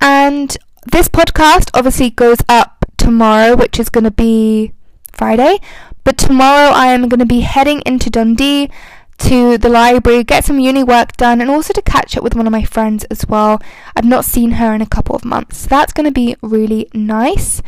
And 0.00 0.56
this 0.90 1.08
podcast 1.08 1.70
obviously 1.74 2.10
goes 2.10 2.38
up 2.48 2.84
tomorrow, 2.96 3.56
which 3.56 3.80
is 3.80 3.88
going 3.88 4.04
to 4.04 4.10
be 4.10 4.72
Friday. 5.14 5.58
But 6.04 6.18
tomorrow 6.18 6.70
I 6.72 6.88
am 6.88 7.08
going 7.08 7.20
to 7.20 7.26
be 7.26 7.40
heading 7.40 7.82
into 7.86 8.10
Dundee 8.10 8.70
to 9.18 9.56
the 9.56 9.68
library, 9.68 10.24
get 10.24 10.44
some 10.44 10.58
uni 10.58 10.84
work 10.84 11.16
done, 11.16 11.40
and 11.40 11.50
also 11.50 11.72
to 11.72 11.82
catch 11.82 12.16
up 12.16 12.22
with 12.22 12.34
one 12.34 12.46
of 12.46 12.52
my 12.52 12.64
friends 12.64 13.04
as 13.04 13.26
well. 13.26 13.62
I've 13.96 14.04
not 14.04 14.24
seen 14.24 14.52
her 14.52 14.74
in 14.74 14.82
a 14.82 14.86
couple 14.86 15.16
of 15.16 15.24
months. 15.24 15.58
So 15.58 15.68
that's 15.68 15.92
going 15.92 16.06
to 16.06 16.12
be 16.12 16.36
really 16.42 16.88
nice. 16.92 17.62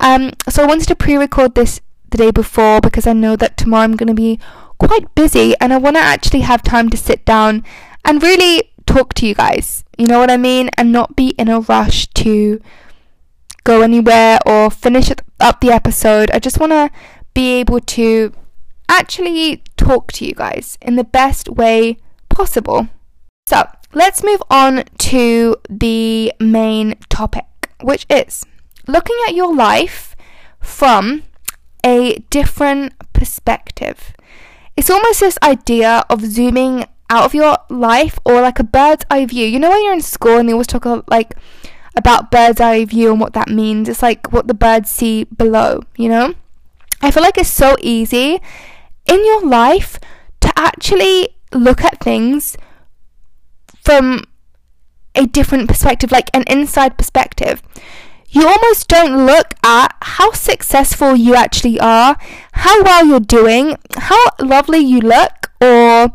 Um, 0.00 0.32
so 0.48 0.62
I 0.62 0.66
wanted 0.66 0.88
to 0.88 0.96
pre 0.96 1.16
record 1.16 1.54
this 1.54 1.80
the 2.10 2.18
day 2.18 2.30
before 2.30 2.80
because 2.80 3.06
I 3.06 3.12
know 3.12 3.36
that 3.36 3.56
tomorrow 3.56 3.84
I'm 3.84 3.96
going 3.96 4.08
to 4.08 4.14
be 4.14 4.38
quite 4.78 5.14
busy 5.14 5.54
and 5.60 5.72
I 5.72 5.78
want 5.78 5.96
to 5.96 6.02
actually 6.02 6.40
have 6.40 6.62
time 6.62 6.90
to 6.90 6.96
sit 6.96 7.24
down 7.24 7.64
and 8.04 8.22
really 8.22 8.70
talk 8.86 9.14
to 9.14 9.26
you 9.26 9.34
guys. 9.34 9.84
You 9.98 10.06
know 10.06 10.18
what 10.18 10.30
I 10.30 10.36
mean? 10.36 10.70
And 10.76 10.92
not 10.92 11.16
be 11.16 11.30
in 11.38 11.48
a 11.48 11.60
rush 11.60 12.06
to 12.08 12.60
go 13.66 13.82
anywhere 13.82 14.38
or 14.46 14.70
finish 14.70 15.10
up 15.40 15.60
the 15.60 15.70
episode. 15.70 16.30
I 16.30 16.38
just 16.38 16.60
want 16.60 16.72
to 16.72 16.90
be 17.34 17.60
able 17.60 17.80
to 17.80 18.32
actually 18.88 19.62
talk 19.76 20.12
to 20.12 20.24
you 20.24 20.34
guys 20.34 20.78
in 20.80 20.96
the 20.96 21.04
best 21.04 21.48
way 21.48 21.98
possible. 22.28 22.88
So, 23.46 23.68
let's 23.92 24.22
move 24.22 24.42
on 24.50 24.84
to 25.10 25.56
the 25.68 26.32
main 26.40 26.94
topic, 27.08 27.44
which 27.82 28.06
is 28.08 28.44
looking 28.86 29.16
at 29.28 29.34
your 29.34 29.54
life 29.54 30.16
from 30.60 31.24
a 31.84 32.18
different 32.30 32.94
perspective 33.12 34.14
it's 34.76 34.90
almost 34.90 35.20
this 35.20 35.38
idea 35.42 36.04
of 36.10 36.20
zooming 36.22 36.84
out 37.08 37.24
of 37.24 37.34
your 37.34 37.56
life 37.70 38.18
or 38.24 38.42
like 38.42 38.58
a 38.58 38.64
bird's 38.64 39.04
eye 39.10 39.24
view. 39.24 39.46
You 39.46 39.58
know 39.58 39.70
when 39.70 39.82
you're 39.82 39.94
in 39.94 40.02
school 40.02 40.38
and 40.38 40.48
they 40.48 40.52
always 40.52 40.66
talk 40.66 40.84
about 40.84 41.08
like 41.10 41.34
about 41.96 42.30
bird's 42.30 42.60
eye 42.60 42.84
view 42.84 43.10
and 43.10 43.20
what 43.20 43.32
that 43.32 43.48
means. 43.48 43.88
It's 43.88 44.02
like 44.02 44.32
what 44.32 44.46
the 44.46 44.54
birds 44.54 44.90
see 44.90 45.24
below, 45.24 45.82
you 45.96 46.08
know? 46.08 46.34
I 47.00 47.10
feel 47.10 47.22
like 47.22 47.38
it's 47.38 47.48
so 47.48 47.76
easy 47.80 48.40
in 49.06 49.24
your 49.24 49.46
life 49.46 49.98
to 50.40 50.52
actually 50.56 51.30
look 51.52 51.82
at 51.82 52.00
things 52.00 52.56
from 53.84 54.24
a 55.14 55.26
different 55.26 55.68
perspective, 55.68 56.12
like 56.12 56.30
an 56.34 56.44
inside 56.46 56.98
perspective. 56.98 57.62
You 58.28 58.46
almost 58.46 58.88
don't 58.88 59.24
look 59.24 59.54
at 59.64 59.94
how 60.02 60.32
successful 60.32 61.16
you 61.16 61.34
actually 61.34 61.80
are, 61.80 62.16
how 62.52 62.82
well 62.82 63.06
you're 63.06 63.20
doing, 63.20 63.76
how 63.96 64.22
lovely 64.40 64.78
you 64.78 65.00
look, 65.00 65.52
or 65.60 66.12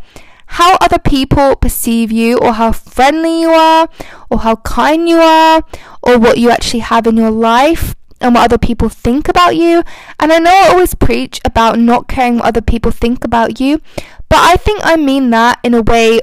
how 0.56 0.76
other 0.82 1.00
people 1.00 1.56
perceive 1.56 2.12
you, 2.12 2.38
or 2.38 2.54
how 2.54 2.74
friendly 2.74 3.42
you 3.42 3.50
are, 3.52 3.88
or 4.30 4.40
how 4.40 4.58
kind 4.58 5.08
you 5.08 5.18
are, 5.18 5.64
or 6.02 6.20
what 6.20 6.38
you 6.38 6.50
actually 6.50 6.82
have 6.82 7.08
in 7.08 7.16
your 7.16 7.32
life 7.32 7.96
and 8.20 8.36
what 8.36 8.44
other 8.44 8.58
people 8.58 8.90
think 8.90 9.30
about 9.30 9.56
you. 9.56 9.82
And 10.20 10.32
I 10.32 10.40
know 10.40 10.52
I 10.52 10.68
always 10.68 10.94
preach 10.94 11.40
about 11.46 11.80
not 11.80 12.10
caring 12.10 12.36
what 12.36 12.48
other 12.48 12.62
people 12.62 12.92
think 12.92 13.24
about 13.24 13.62
you, 13.62 13.82
but 14.28 14.40
I 14.40 14.58
think 14.58 14.82
I 14.84 14.98
mean 14.98 15.30
that 15.30 15.60
in 15.64 15.74
a 15.74 15.82
way 15.82 16.20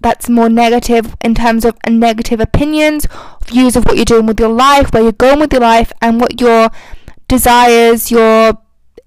that's 0.00 0.28
more 0.28 0.48
negative 0.48 1.14
in 1.20 1.34
terms 1.34 1.64
of 1.66 1.76
negative 1.86 2.40
opinions, 2.40 3.06
views 3.44 3.76
of 3.76 3.84
what 3.84 3.96
you're 3.96 4.06
doing 4.06 4.24
with 4.24 4.40
your 4.40 4.52
life, 4.52 4.92
where 4.92 5.02
you're 5.02 5.12
going 5.12 5.40
with 5.40 5.52
your 5.52 5.62
life, 5.62 5.92
and 6.00 6.18
what 6.18 6.40
your 6.40 6.70
desires, 7.28 8.10
your 8.10 8.58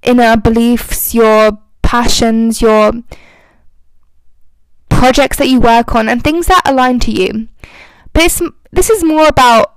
inner 0.03 0.37
beliefs, 0.37 1.15
your 1.15 1.57
passions, 1.81 2.61
your 2.61 2.93
projects 4.99 5.37
that 5.37 5.47
you 5.47 5.61
work 5.61 5.95
on, 5.95 6.09
and 6.09 6.21
things 6.21 6.47
that 6.47 6.61
align 6.65 6.99
to 6.99 7.09
you. 7.11 7.47
But 8.11 8.41
this 8.71 8.89
is 8.89 9.01
more 9.01 9.27
about 9.27 9.73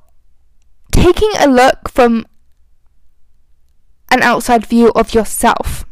taking 0.90 1.30
a 1.38 1.46
look 1.46 1.88
from 1.88 2.26
an 4.10 4.20
outside 4.22 4.66
view 4.66 4.90
of 4.96 5.14
yourself. 5.14 5.84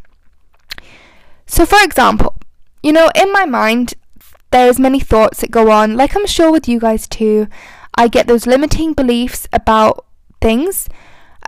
So, 1.46 1.64
for 1.64 1.78
example, 1.80 2.34
you 2.82 2.92
know, 2.92 3.08
in 3.14 3.32
my 3.32 3.44
mind, 3.46 3.94
there's 4.50 4.80
many 4.80 4.99
thoughts 4.99 5.40
that 5.40 5.52
go 5.52 5.70
on, 5.70 5.96
like 5.96 6.16
I'm 6.16 6.26
sure 6.26 6.50
with 6.50 6.68
you 6.68 6.80
guys 6.80 7.06
too. 7.06 7.46
I 7.94 8.08
get 8.08 8.26
those 8.26 8.49
limiting 8.49 8.94
beliefs 8.94 9.46
about 9.52 10.04
things, 10.40 10.88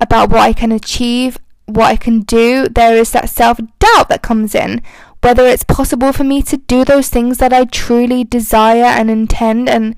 about 0.00 0.30
what 0.30 0.40
I 0.40 0.52
can 0.52 0.70
achieve, 0.70 1.36
what 1.66 1.86
I 1.86 1.96
can 1.96 2.20
do. 2.20 2.68
There 2.68 2.96
is 2.96 3.10
that 3.10 3.28
self 3.28 3.58
doubt 3.80 4.08
that 4.08 4.22
comes 4.22 4.54
in, 4.54 4.82
whether 5.22 5.46
it's 5.46 5.64
possible 5.64 6.12
for 6.12 6.24
me 6.24 6.42
to 6.42 6.56
do 6.56 6.84
those 6.84 7.08
things 7.08 7.38
that 7.38 7.52
I 7.52 7.64
truly 7.64 8.24
desire 8.24 8.84
and 8.84 9.10
intend 9.10 9.68
and 9.68 9.96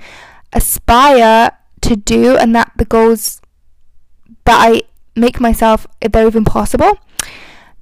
aspire 0.52 1.50
to 1.81 1.97
do, 1.97 2.37
and 2.37 2.54
that 2.54 2.73
the 2.76 2.85
goals 2.85 3.40
that 4.45 4.59
I 4.61 4.83
make 5.16 5.40
myself, 5.40 5.87
if 6.00 6.12
they're 6.12 6.26
even 6.26 6.45
possible. 6.45 6.99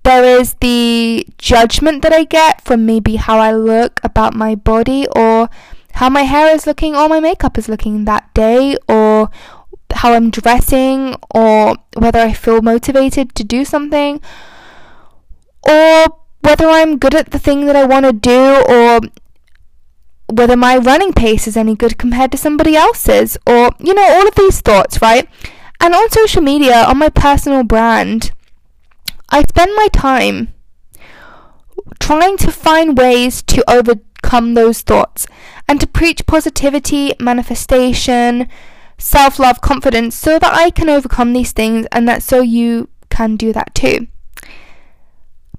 There 0.05 0.25
is 0.41 0.55
the 0.61 1.27
judgment 1.39 2.03
that 2.03 2.13
I 2.13 2.25
get 2.25 2.61
from 2.61 2.85
maybe 2.85 3.17
how 3.17 3.39
I 3.39 3.53
look 3.53 4.01
about 4.03 4.35
my 4.35 4.57
body 4.57 5.07
or 5.15 5.49
how 5.93 6.09
my 6.11 6.23
hair 6.23 6.53
is 6.53 6.67
looking 6.67 6.97
or 6.97 7.09
my 7.09 7.21
makeup 7.21 7.57
is 7.57 7.69
looking 7.69 8.05
that 8.05 8.33
day 8.35 8.77
or 8.89 9.31
how 9.93 10.15
I'm 10.15 10.31
dressing 10.31 11.15
or 11.33 11.77
whether 11.97 12.19
I 12.19 12.33
feel 12.33 12.63
motivated 12.63 13.35
to 13.37 13.45
do 13.45 13.65
something 13.65 14.21
or 15.63 16.07
whether 16.43 16.69
I'm 16.69 16.99
good 16.99 17.15
at 17.15 17.31
the 17.31 17.39
thing 17.39 17.67
that 17.67 17.77
I 17.77 17.85
want 17.85 18.07
to 18.07 18.13
do 18.13 18.65
or 18.69 19.01
whether 20.29 20.57
my 20.57 20.77
running 20.77 21.13
pace 21.13 21.47
is 21.47 21.57
any 21.57 21.75
good 21.75 21.99
compared 21.99 22.33
to 22.33 22.39
somebody 22.39 22.77
else's 22.77 23.37
or 23.47 23.71
you 23.79 23.95
know 23.95 24.09
all 24.09 24.27
of 24.27 24.35
these 24.35 24.61
thoughts 24.61 25.03
right 25.03 25.29
and 25.81 25.95
on 25.95 26.11
social 26.11 26.43
media 26.43 26.85
on 26.85 26.99
my 26.99 27.09
personal 27.09 27.63
brand 27.65 28.33
I 29.29 29.43
spend 29.43 29.73
my 29.77 29.89
time 29.93 30.53
trying 31.99 32.37
to 32.39 32.51
find 32.53 32.99
ways 32.99 33.43
to 33.43 33.65
overcome 33.71 34.55
those 34.55 34.83
thoughts 34.83 35.27
and 35.69 35.81
to 35.81 35.87
preach 35.87 36.27
positivity, 36.27 37.15
manifestation, 37.19 38.49
self 38.99 39.39
love, 39.39 39.61
confidence 39.61 40.15
so 40.15 40.39
that 40.39 40.53
I 40.53 40.71
can 40.71 40.89
overcome 40.89 41.33
these 41.33 41.53
things 41.53 41.87
and 41.93 42.07
that 42.09 42.23
so 42.23 42.41
you 42.43 42.89
can 43.09 43.37
do 43.37 43.53
that 43.53 43.75
too. 43.75 44.09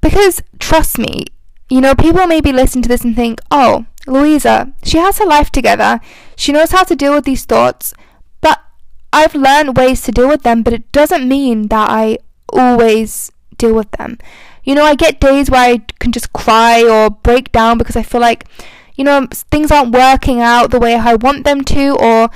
Because 0.03 0.43
trust 0.59 0.99
me, 0.99 1.27
you 1.69 1.79
know, 1.79 1.95
people 1.95 2.27
maybe 2.27 2.51
listen 2.51 2.81
to 2.81 2.89
this 2.89 3.05
and 3.05 3.15
think, 3.15 3.39
oh, 3.49 3.85
Louisa, 4.05 4.73
she 4.83 4.97
has 4.97 5.17
her 5.17 5.25
life 5.25 5.49
together, 5.49 6.01
she 6.35 6.51
knows 6.51 6.71
how 6.71 6.83
to 6.83 6.95
deal 6.95 7.13
with 7.13 7.23
these 7.23 7.45
thoughts, 7.45 7.93
but 8.41 8.59
I've 9.13 9.33
learned 9.33 9.77
ways 9.77 10.01
to 10.01 10.11
deal 10.11 10.27
with 10.27 10.43
them, 10.43 10.61
but 10.61 10.73
it 10.73 10.91
doesn't 10.91 11.25
mean 11.25 11.69
that 11.69 11.89
I 11.89 12.17
always 12.51 13.31
deal 13.57 13.73
with 13.73 13.89
them. 13.91 14.17
You 14.65 14.75
know, 14.75 14.83
I 14.83 14.95
get 14.95 15.21
days 15.21 15.49
where 15.49 15.71
I 15.71 15.77
can 15.99 16.11
just 16.11 16.33
cry 16.33 16.83
or 16.83 17.09
break 17.09 17.53
down 17.53 17.77
because 17.77 17.95
I 17.95 18.03
feel 18.03 18.21
like, 18.21 18.45
you 18.95 19.05
know, 19.05 19.27
things 19.51 19.71
aren't 19.71 19.93
working 19.93 20.41
out 20.41 20.71
the 20.71 20.79
way 20.79 20.95
I 20.95 21.15
want 21.15 21.45
them 21.45 21.63
to, 21.63 21.95
or 21.95 22.29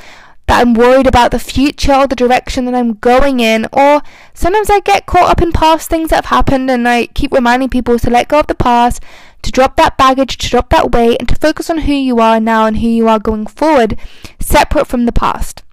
that 0.48 0.62
I'm 0.62 0.74
worried 0.74 1.08
about 1.08 1.32
the 1.32 1.40
future 1.40 1.94
or 1.94 2.08
the 2.08 2.16
direction 2.16 2.66
that 2.66 2.76
I'm 2.76 2.94
going 2.94 3.40
in, 3.40 3.68
or 3.72 4.02
sometimes 4.34 4.70
I 4.70 4.80
get 4.80 5.06
caught 5.06 5.30
up 5.30 5.42
in 5.42 5.52
past 5.52 5.90
things 5.90 6.10
that 6.10 6.24
have 6.24 6.26
happened 6.26 6.72
and 6.72 6.88
I 6.88 7.08
keep 7.08 7.34
reminding 7.34 7.70
people 7.70 8.00
to 8.00 8.10
let 8.10 8.30
go 8.30 8.40
of 8.40 8.48
the 8.48 8.56
past, 8.56 9.04
to 9.42 9.52
drop 9.52 9.76
that 9.76 9.98
baggage, 9.98 10.38
to 10.38 10.50
drop 10.50 10.70
that 10.70 10.92
weight, 10.92 11.18
and 11.20 11.28
to 11.30 11.36
focus 11.36 11.70
on 11.70 11.80
who 11.80 11.94
you 11.94 12.20
are 12.20 12.40
now 12.40 12.66
and 12.66 12.78
who 12.78 12.88
you 12.88 13.08
are 13.08 13.20
going 13.20 13.46
forward, 13.46 14.00
separate 14.40 14.88
from 14.88 15.06
the 15.06 15.12
past. 15.12 15.64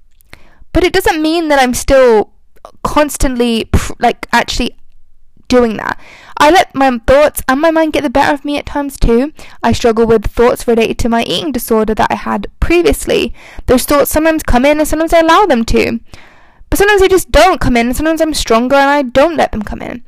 But 0.73 0.85
it 0.85 0.93
doesn't 0.93 1.23
mean 1.23 1.49
that 1.49 1.61
I'm 1.61 1.75
still 1.75 2.33
constantly, 2.83 3.71
like, 4.01 4.27
actually 4.33 4.77
doing 5.55 5.77
that. 5.77 5.99
I 6.37 6.51
let 6.51 6.75
my 6.75 6.99
thoughts 7.07 7.43
and 7.49 7.61
my 7.61 7.71
mind 7.71 7.93
get 7.93 8.03
the 8.03 8.11
better 8.11 8.35
of 8.35 8.45
me 8.45 8.59
at 8.59 8.67
times 8.67 8.97
too. 8.97 9.33
I 9.63 9.73
struggle 9.73 10.07
with 10.07 10.27
thoughts 10.27 10.67
related 10.67 10.99
to 11.01 11.09
my 11.09 11.23
eating 11.23 11.53
disorder 11.53 11.95
that 11.95 12.11
I 12.11 12.17
had 12.17 12.49
previously. 12.59 13.33
Those 13.67 13.85
thoughts 13.85 14.11
sometimes 14.11 14.43
come 14.43 14.65
in 14.65 14.79
and 14.79 14.89
sometimes 14.89 15.13
I 15.13 15.21
allow 15.21 15.47
them 15.47 15.65
to. 15.67 16.01
But 16.71 16.79
sometimes 16.79 17.01
they 17.01 17.09
just 17.09 17.31
don't 17.31 17.61
come 17.61 17.77
in 17.77 17.87
and 17.87 17.97
sometimes 17.97 18.21
I'm 18.21 18.35
stronger 18.35 18.75
and 18.75 18.91
I 18.91 19.03
don't 19.03 19.37
let 19.37 19.53
them 19.53 19.63
come 19.63 19.81
in. 19.81 20.03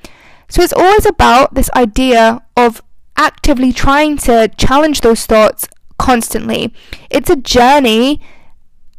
So 0.48 0.62
it's 0.62 0.72
always 0.72 1.06
about 1.06 1.54
this 1.54 1.70
idea 1.76 2.42
of 2.56 2.82
actively 3.16 3.72
trying 3.72 4.16
to 4.18 4.50
challenge 4.56 5.00
those 5.02 5.26
thoughts 5.26 5.68
constantly. 5.98 6.74
It's 7.08 7.30
a 7.30 7.36
journey 7.36 8.20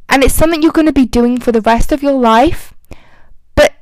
and 0.08 0.24
it's 0.24 0.34
something 0.34 0.64
you're 0.64 0.72
going 0.72 0.88
to 0.88 0.94
be 0.94 1.06
doing 1.06 1.40
for 1.40 1.52
the 1.52 1.62
rest 1.62 1.92
of 1.92 2.02
your 2.02 2.18
life 2.18 2.74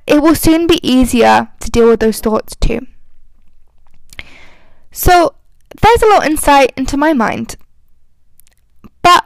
it 0.07 0.21
will 0.21 0.35
soon 0.35 0.67
be 0.67 0.85
easier 0.87 1.49
to 1.59 1.71
deal 1.71 1.89
with 1.89 1.99
those 1.99 2.19
thoughts 2.19 2.55
too. 2.55 2.85
So, 4.91 5.35
there's 5.81 6.01
a 6.01 6.05
little 6.05 6.21
insight 6.21 6.71
into 6.77 6.97
my 6.97 7.13
mind. 7.13 7.57
But 9.01 9.25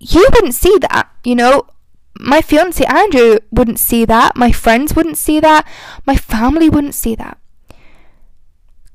you 0.00 0.28
wouldn't 0.32 0.54
see 0.54 0.78
that, 0.78 1.10
you 1.24 1.34
know. 1.34 1.66
My 2.18 2.40
fiance 2.40 2.84
Andrew 2.84 3.38
wouldn't 3.50 3.78
see 3.78 4.04
that. 4.06 4.36
My 4.36 4.50
friends 4.50 4.96
wouldn't 4.96 5.18
see 5.18 5.38
that. 5.40 5.66
My 6.06 6.16
family 6.16 6.70
wouldn't 6.70 6.94
see 6.94 7.14
that. 7.14 7.38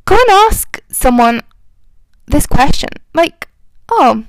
Go 0.05 0.15
and 0.15 0.29
ask 0.29 0.81
someone 0.89 1.41
this 2.25 2.47
question. 2.47 2.89
Like, 3.13 3.47
oh, 3.89 4.25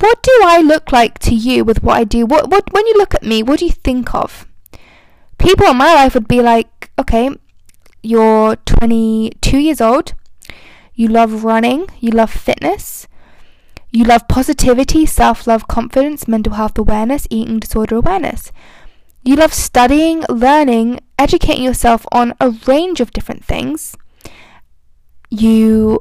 what 0.00 0.22
do 0.22 0.32
I 0.42 0.60
look 0.60 0.92
like 0.92 1.18
to 1.20 1.34
you 1.34 1.62
with 1.62 1.82
what 1.82 1.98
I 1.98 2.04
do? 2.04 2.24
What, 2.24 2.48
what, 2.48 2.72
when 2.72 2.86
you 2.86 2.94
look 2.96 3.14
at 3.14 3.22
me, 3.22 3.42
what 3.42 3.58
do 3.58 3.66
you 3.66 3.72
think 3.72 4.14
of? 4.14 4.46
People 5.40 5.66
in 5.66 5.76
my 5.76 5.94
life 5.94 6.14
would 6.14 6.28
be 6.28 6.40
like, 6.40 6.90
okay, 6.98 7.30
you're 8.02 8.56
22 8.56 9.58
years 9.58 9.80
old, 9.80 10.12
you 10.94 11.08
love 11.08 11.44
running, 11.44 11.86
you 11.98 12.10
love 12.10 12.30
fitness, 12.30 13.08
you 13.90 14.04
love 14.04 14.28
positivity, 14.28 15.04
self 15.06 15.46
love, 15.46 15.66
confidence, 15.66 16.28
mental 16.28 16.52
health 16.52 16.78
awareness, 16.78 17.26
eating 17.30 17.58
disorder 17.58 17.96
awareness. 17.96 18.52
You 19.24 19.36
love 19.36 19.52
studying, 19.52 20.24
learning, 20.28 21.00
educating 21.18 21.64
yourself 21.64 22.06
on 22.12 22.34
a 22.40 22.50
range 22.50 23.00
of 23.00 23.10
different 23.10 23.44
things. 23.44 23.96
You 25.30 25.98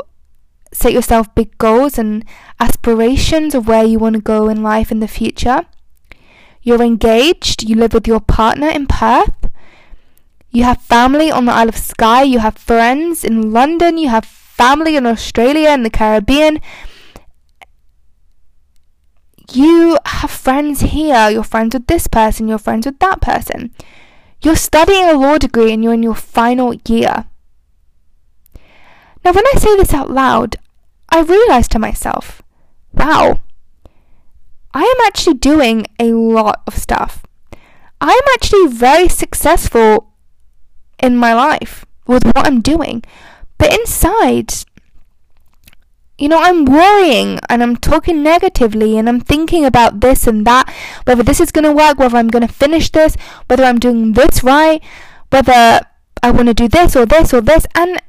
set 0.72 0.94
yourself 0.94 1.34
big 1.34 1.58
goals 1.58 1.98
and 1.98 2.24
aspirations 2.60 3.56
of 3.56 3.68
where 3.68 3.84
you 3.84 4.00
want 4.00 4.16
to 4.16 4.22
go 4.22 4.50
in 4.50 4.62
life 4.62 4.92
in 4.92 5.00
the 5.00 5.08
future. 5.08 5.66
You're 6.70 6.84
engaged, 6.84 7.64
you 7.64 7.76
live 7.76 7.96
with 7.96 8.06
your 8.06 8.20
partner 8.20 8.70
in 8.70 8.86
Perth. 8.86 9.50
You 10.52 10.66
have 10.66 10.80
family 10.84 11.32
on 11.32 11.46
the 11.46 11.52
Isle 11.52 11.70
of 11.70 11.76
Skye, 11.76 12.22
you 12.22 12.38
have 12.38 12.60
friends 12.60 13.24
in 13.24 13.52
London, 13.52 13.98
you 13.98 14.10
have 14.10 14.24
family 14.24 14.96
in 14.96 15.08
Australia 15.08 15.70
and 15.70 15.84
the 15.84 15.90
Caribbean. 15.90 16.62
You 19.52 19.98
have 20.06 20.30
friends 20.30 20.82
here, 20.82 21.32
you're 21.32 21.42
friends 21.42 21.74
with 21.74 21.88
this 21.88 22.06
person, 22.06 22.48
you're 22.48 22.60
friends 22.60 22.86
with 22.86 23.00
that 23.00 23.20
person. 23.20 23.74
You're 24.44 24.56
studying 24.56 25.06
a 25.06 25.14
law 25.14 25.40
degree 25.40 25.74
and 25.74 25.84
you're 25.84 25.96
in 25.96 26.04
your 26.04 26.14
final 26.14 26.76
year. 26.88 27.26
Now, 29.26 29.32
when 29.34 29.48
I 29.48 29.54
say 29.58 29.76
this 29.76 29.96
out 29.96 30.12
loud, 30.12 30.58
I 31.10 31.22
realize 31.22 31.68
to 31.70 31.80
myself, 31.80 32.44
wow, 32.94 33.40
I 34.80 34.84
am 34.84 35.08
actually 35.08 35.34
doing 35.34 35.88
a 36.00 36.14
lot 36.14 36.62
of 36.66 36.78
stuff. 36.78 37.26
I 38.00 38.12
am 38.12 38.34
actually 38.34 38.68
very 38.68 39.10
successful 39.10 40.14
in 41.04 41.18
my 41.18 41.34
life 41.34 41.84
with 42.08 42.24
what 42.28 42.48
I'm 42.48 42.62
doing. 42.62 43.04
But 43.58 43.74
inside, 43.74 44.54
you 46.18 46.30
know, 46.30 46.40
I'm 46.40 46.64
worrying 46.64 47.42
and 47.50 47.62
I'm 47.62 47.76
talking 47.76 48.24
negatively 48.24 48.98
and 48.98 49.10
I'm 49.10 49.20
thinking 49.20 49.66
about 49.66 50.00
this 50.00 50.26
and 50.28 50.48
that, 50.48 50.74
whether 51.04 51.24
this 51.24 51.42
is 51.42 51.52
going 51.52 51.66
to 51.66 51.74
work, 51.74 52.00
whether 52.00 52.16
I'm 52.16 52.30
going 52.30 52.48
to 52.48 52.54
finish 52.54 52.90
this, 52.90 53.18
whether 53.48 53.66
I'm 53.66 53.80
doing 53.80 54.14
this 54.14 54.46
right, 54.46 54.82
whether 55.30 55.82
I 56.24 56.32
want 56.32 56.48
to 56.48 56.54
do 56.54 56.70
this 56.70 56.96
or 56.96 57.06
this 57.06 57.34
or 57.34 57.42
this. 57.42 57.68
And 57.76 58.02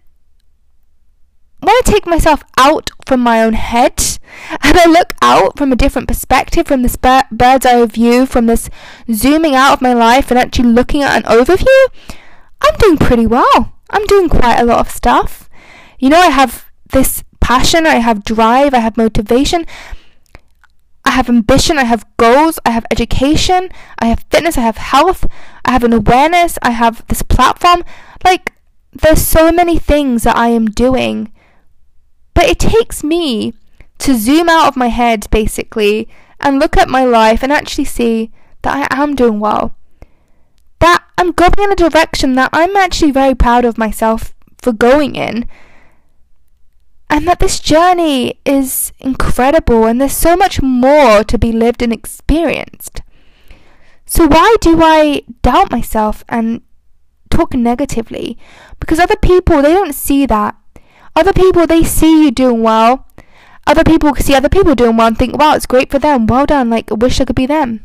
when 1.59 1.75
I 1.75 1.81
take 1.83 2.07
myself 2.07 2.45
out 2.57 2.91
from 3.07 3.19
my 3.19 3.43
own 3.43 3.55
head 3.55 4.20
and 4.63 4.79
I 4.79 4.87
look 4.87 5.15
out 5.23 5.59
from 5.59 5.73
a 5.73 5.77
different 5.77 6.09
perspective, 6.09 6.67
from 6.67 6.83
this 6.83 6.97
bird's 6.97 7.67
eye 7.67 7.85
view, 7.87 8.27
from 8.27 8.47
this 8.47 8.71
zooming 9.13 9.55
out 9.55 9.75
of 9.75 9.83
my 9.83 9.93
life 9.93 10.31
and 10.31 10.39
actually 10.39 10.71
looking 10.71 11.03
at 11.03 11.17
an 11.17 11.23
overview, 11.25 11.89
I'm 12.61 12.77
doing 12.79 12.97
pretty 12.99 13.27
well. 13.27 13.75
I'm 13.91 14.07
doing 14.07 14.29
quite 14.29 14.61
a 14.61 14.65
lot 14.65 14.81
of 14.81 14.91
stuff. 14.91 15.49
You 15.99 16.09
know, 16.11 16.21
I 16.21 16.31
have 16.31 16.71
this 16.93 17.25
passion, 17.41 17.87
I 17.87 17.97
have 17.97 18.25
drive, 18.25 18.75
I 18.75 18.79
have 18.79 18.97
motivation, 18.97 19.67
I 21.05 21.11
have 21.11 21.29
ambition, 21.29 21.79
I 21.79 21.85
have 21.85 22.07
goals, 22.17 22.59
I 22.65 22.71
have 22.71 22.87
education, 22.91 23.71
I 23.99 24.07
have 24.07 24.25
fitness, 24.31 24.57
I 24.57 24.63
have 24.63 24.77
health, 24.77 25.27
I 25.65 25.73
have 25.73 25.85
an 25.85 25.93
awareness, 25.93 26.59
I 26.63 26.71
have 26.71 27.05
this 27.09 27.23
platform. 27.23 27.85
Like, 28.25 28.53
there's 28.93 29.23
so 29.23 29.51
many 29.51 29.79
things 29.79 30.25
that 30.25 30.37
I 30.37 30.49
am 30.49 30.67
doing 30.67 31.33
but 32.35 32.49
it 32.49 32.59
takes 32.59 33.05
me 33.05 33.53
to 34.01 34.15
zoom 34.15 34.49
out 34.49 34.69
of 34.69 34.77
my 34.77 34.89
head, 34.89 35.27
basically, 35.31 36.09
and 36.41 36.59
look 36.59 36.77
at 36.77 36.89
my 36.89 37.05
life 37.05 37.43
and 37.43 37.53
actually 37.53 37.85
see 37.85 38.33
that 38.63 38.91
I 38.91 39.03
am 39.03 39.15
doing 39.15 39.41
well. 39.41 39.75
That 40.81 41.05
I'm 41.19 41.33
going 41.33 41.53
in 41.59 41.73
a 41.73 41.77
direction 41.77 42.35
that 42.35 42.51
I'm 42.53 42.77
actually 42.77 43.11
very 43.11 43.35
proud 43.35 43.65
of 43.65 43.79
myself 43.79 44.35
for 44.59 44.73
going 44.73 45.17
in. 45.17 45.49
And 47.09 47.27
that 47.27 47.41
this 47.41 47.61
journey 47.61 48.41
is 48.45 48.93
incredible 49.01 49.85
and 49.85 50.01
there's 50.01 50.17
so 50.17 50.37
much 50.37 50.63
more 50.63 51.25
to 51.25 51.39
be 51.39 51.53
lived 51.53 51.83
and 51.83 51.93
experienced. 51.93 53.03
So, 54.07 54.27
why 54.27 54.57
do 54.61 54.81
I 54.83 55.23
doubt 55.43 55.71
myself 55.71 56.25
and 56.29 56.63
talk 57.31 57.55
negatively? 57.55 58.39
Because 58.79 58.99
other 58.99 59.17
people, 59.17 59.63
they 59.63 59.73
don't 59.73 59.95
see 59.95 60.25
that. 60.27 60.57
Other 61.15 61.33
people, 61.33 61.67
they 61.67 61.85
see 61.85 62.25
you 62.25 62.31
doing 62.31 62.63
well. 62.63 63.07
Other 63.71 63.85
people 63.85 64.13
see 64.17 64.35
other 64.35 64.49
people 64.49 64.75
doing 64.75 64.97
well 64.97 65.07
and 65.07 65.17
think, 65.17 65.39
wow, 65.39 65.55
it's 65.55 65.65
great 65.65 65.93
for 65.93 66.01
them. 66.01 66.27
Well 66.27 66.45
done. 66.45 66.71
Like, 66.71 66.91
I 66.91 66.95
wish 66.95 67.21
I 67.21 67.25
could 67.25 67.37
be 67.37 67.47
them. 67.47 67.85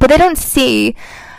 But 0.00 0.08
they 0.08 0.16
don't 0.16 0.38
see 0.38 0.96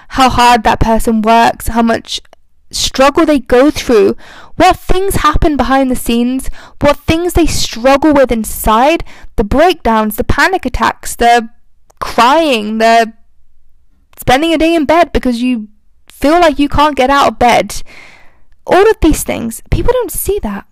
how 0.10 0.30
hard 0.30 0.64
that 0.64 0.80
person 0.80 1.24
works, 1.24 1.70
how 1.70 1.82
much 1.82 2.22
struggle 2.70 3.26
they 3.26 3.40
go 3.40 3.72
through, 3.72 4.16
what 4.58 4.78
things 4.78 5.16
happen 5.16 5.58
behind 5.58 5.90
the 5.90 5.96
scenes, 5.96 6.50
what 6.82 6.98
things 6.98 7.34
they 7.34 7.48
struggle 7.48 8.14
with 8.14 8.32
inside, 8.32 9.04
the 9.38 9.44
breakdowns, 9.44 10.18
the 10.18 10.24
panic 10.24 10.68
attacks, 10.68 11.16
the 11.16 11.50
crying, 12.00 12.78
the 12.78 13.12
spending 14.20 14.54
a 14.54 14.58
day 14.60 14.76
in 14.76 14.86
bed 14.86 15.12
because 15.12 15.42
you 15.42 15.68
feel 16.08 16.40
like 16.40 16.60
you 16.60 16.70
can't 16.70 16.96
get 16.96 17.10
out 17.10 17.28
of 17.28 17.40
bed. 17.40 17.82
All 18.68 18.88
of 18.88 18.98
these 19.02 19.24
things, 19.24 19.64
people 19.72 19.94
don't 19.94 20.12
see 20.12 20.38
that. 20.44 20.68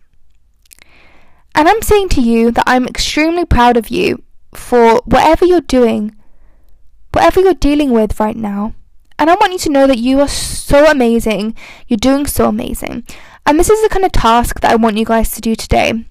And 1.54 1.68
I'm 1.68 1.82
saying 1.82 2.10
to 2.10 2.22
you 2.22 2.52
that 2.52 2.64
I'm 2.68 2.88
extremely 2.88 3.46
proud 3.46 3.78
of 3.78 3.90
you 3.90 4.24
for 4.54 5.02
whatever 5.06 5.46
you're 5.46 5.62
doing, 5.62 6.16
whatever 7.12 7.42
you're 7.42 7.54
dealing 7.54 7.92
with 7.92 8.20
right 8.20 8.36
now. 8.36 8.74
And 9.20 9.30
I 9.30 9.36
want 9.36 9.54
you 9.54 9.60
to 9.60 9.70
know 9.70 9.86
that 9.88 10.00
you 10.00 10.20
are 10.20 10.28
so 10.28 10.90
amazing. 10.90 11.56
You're 11.88 11.98
doing 11.98 12.26
so 12.26 12.48
amazing. 12.48 13.06
And 13.46 13.60
this 13.60 13.70
is 13.70 13.82
the 13.82 13.90
kind 13.90 14.06
of 14.06 14.12
task 14.12 14.62
that 14.62 14.72
I 14.72 14.76
want 14.76 14.98
you 14.98 15.06
guys 15.06 15.32
to 15.32 15.42
do 15.42 15.56
today. 15.56 16.06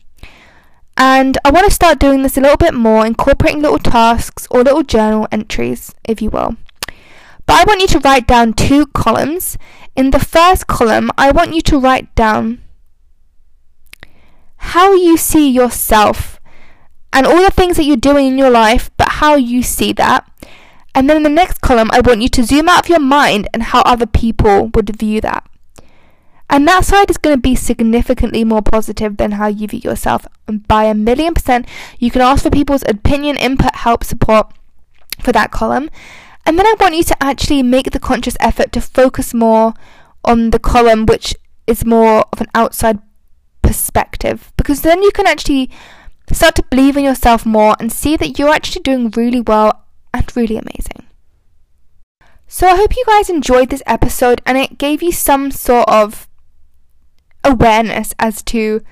And 0.96 1.38
I 1.44 1.50
want 1.50 1.66
to 1.66 1.72
start 1.72 1.98
doing 1.98 2.22
this 2.22 2.36
a 2.36 2.40
little 2.40 2.56
bit 2.56 2.74
more, 2.74 3.06
incorporating 3.06 3.62
little 3.62 3.78
tasks 3.78 4.46
or 4.50 4.62
little 4.62 4.82
journal 4.82 5.26
entries, 5.32 5.94
if 6.04 6.20
you 6.20 6.30
will. 6.30 6.56
But 7.46 7.60
I 7.60 7.64
want 7.64 7.80
you 7.80 7.88
to 7.88 7.98
write 8.00 8.26
down 8.26 8.52
two 8.52 8.86
columns. 8.86 9.56
In 9.96 10.10
the 10.10 10.20
first 10.20 10.66
column, 10.66 11.10
I 11.16 11.30
want 11.30 11.54
you 11.54 11.62
to 11.62 11.80
write 11.80 12.14
down 12.14 12.62
how 14.60 14.92
you 14.92 15.16
see 15.16 15.50
yourself 15.50 16.38
and 17.12 17.26
all 17.26 17.42
the 17.42 17.50
things 17.50 17.76
that 17.76 17.84
you're 17.84 17.96
doing 17.96 18.26
in 18.26 18.38
your 18.38 18.50
life, 18.50 18.90
but 18.96 19.08
how 19.08 19.34
you 19.34 19.62
see 19.62 19.92
that. 19.94 20.30
And 20.94 21.08
then 21.08 21.16
in 21.18 21.22
the 21.22 21.28
next 21.28 21.60
column, 21.60 21.90
I 21.92 22.00
want 22.00 22.22
you 22.22 22.28
to 22.28 22.44
zoom 22.44 22.68
out 22.68 22.84
of 22.84 22.88
your 22.88 23.00
mind 23.00 23.48
and 23.52 23.62
how 23.64 23.82
other 23.82 24.06
people 24.06 24.70
would 24.74 24.96
view 24.96 25.20
that. 25.22 25.46
And 26.48 26.66
that 26.66 26.84
side 26.84 27.10
is 27.10 27.16
going 27.16 27.36
to 27.36 27.40
be 27.40 27.54
significantly 27.54 28.44
more 28.44 28.62
positive 28.62 29.16
than 29.16 29.32
how 29.32 29.46
you 29.46 29.68
view 29.68 29.80
yourself. 29.82 30.26
And 30.46 30.66
by 30.66 30.84
a 30.84 30.94
million 30.94 31.32
percent, 31.32 31.66
you 31.98 32.10
can 32.10 32.20
ask 32.20 32.42
for 32.42 32.50
people's 32.50 32.84
opinion, 32.86 33.36
input, 33.36 33.74
help, 33.76 34.04
support 34.04 34.52
for 35.22 35.32
that 35.32 35.52
column. 35.52 35.90
And 36.44 36.58
then 36.58 36.66
I 36.66 36.74
want 36.78 36.96
you 36.96 37.04
to 37.04 37.22
actually 37.22 37.62
make 37.62 37.92
the 37.92 38.00
conscious 38.00 38.36
effort 38.40 38.72
to 38.72 38.80
focus 38.80 39.32
more 39.32 39.74
on 40.24 40.50
the 40.50 40.58
column 40.58 41.06
which 41.06 41.34
is 41.66 41.84
more 41.84 42.24
of 42.32 42.40
an 42.40 42.48
outside 42.54 42.98
perspective 43.70 44.52
because 44.56 44.82
then 44.82 45.00
you 45.00 45.12
can 45.12 45.28
actually 45.28 45.70
start 46.32 46.56
to 46.56 46.62
believe 46.64 46.96
in 46.96 47.04
yourself 47.04 47.46
more 47.46 47.76
and 47.78 47.92
see 47.92 48.16
that 48.16 48.36
you're 48.36 48.52
actually 48.52 48.82
doing 48.82 49.10
really 49.10 49.40
well 49.40 49.84
and 50.12 50.36
really 50.36 50.56
amazing. 50.56 51.06
So 52.48 52.66
I 52.66 52.74
hope 52.74 52.96
you 52.96 53.04
guys 53.06 53.30
enjoyed 53.30 53.70
this 53.70 53.84
episode 53.86 54.42
and 54.44 54.58
it 54.58 54.76
gave 54.76 55.04
you 55.04 55.12
some 55.12 55.52
sort 55.52 55.88
of 55.88 56.28
awareness 57.44 58.12
as 58.18 58.42
to 58.50 58.82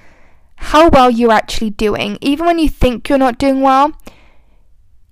how 0.71 0.91
well 0.91 1.11
you're 1.11 1.33
actually 1.33 1.71
doing. 1.71 2.19
Even 2.21 2.47
when 2.47 2.61
you 2.61 2.69
think 2.69 3.09
you're 3.09 3.19
not 3.19 3.37
doing 3.37 3.63
well, 3.63 3.91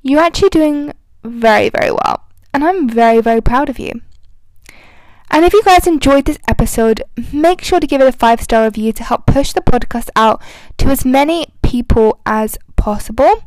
you're 0.01 0.23
actually 0.23 0.51
doing 0.51 0.93
very, 1.25 1.71
very 1.71 1.91
well. 1.91 2.23
And 2.55 2.63
I'm 2.63 2.89
very, 2.89 3.21
very 3.21 3.41
proud 3.41 3.69
of 3.69 3.81
you. 3.81 4.01
And 5.31 5.45
if 5.45 5.53
you 5.53 5.63
guys 5.65 5.87
enjoyed 5.87 6.25
this 6.25 6.39
episode, 6.49 7.03
make 7.33 7.63
sure 7.63 7.81
to 7.81 7.87
give 7.87 8.01
it 8.01 8.09
a 8.09 8.13
five 8.13 8.41
star 8.41 8.65
review 8.65 8.93
to 8.93 9.05
help 9.05 9.27
push 9.27 9.53
the 9.53 9.61
podcast 9.61 10.09
out 10.17 10.41
to 10.79 10.89
as 10.89 11.05
many 11.05 11.47
people 11.63 12.21
as 12.25 12.59
possible. 12.77 13.43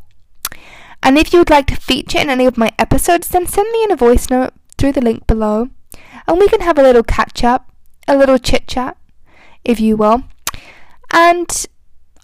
And 1.01 1.17
if 1.17 1.31
you 1.31 1.39
would 1.39 1.49
like 1.49 1.67
to 1.67 1.75
feature 1.75 2.19
in 2.19 2.29
any 2.29 2.45
of 2.45 2.57
my 2.57 2.71
episodes, 2.77 3.29
then 3.29 3.47
send 3.47 3.71
me 3.71 3.83
in 3.85 3.91
a 3.91 3.95
voice 3.95 4.29
note 4.29 4.53
through 4.77 4.91
the 4.91 5.01
link 5.01 5.25
below, 5.27 5.69
and 6.27 6.37
we 6.37 6.49
can 6.49 6.61
have 6.61 6.77
a 6.77 6.83
little 6.83 7.03
catch 7.03 7.43
up, 7.43 7.71
a 8.07 8.17
little 8.17 8.37
chit 8.37 8.67
chat, 8.67 8.97
if 9.63 9.79
you 9.79 9.95
will, 9.95 10.23
and 11.11 11.65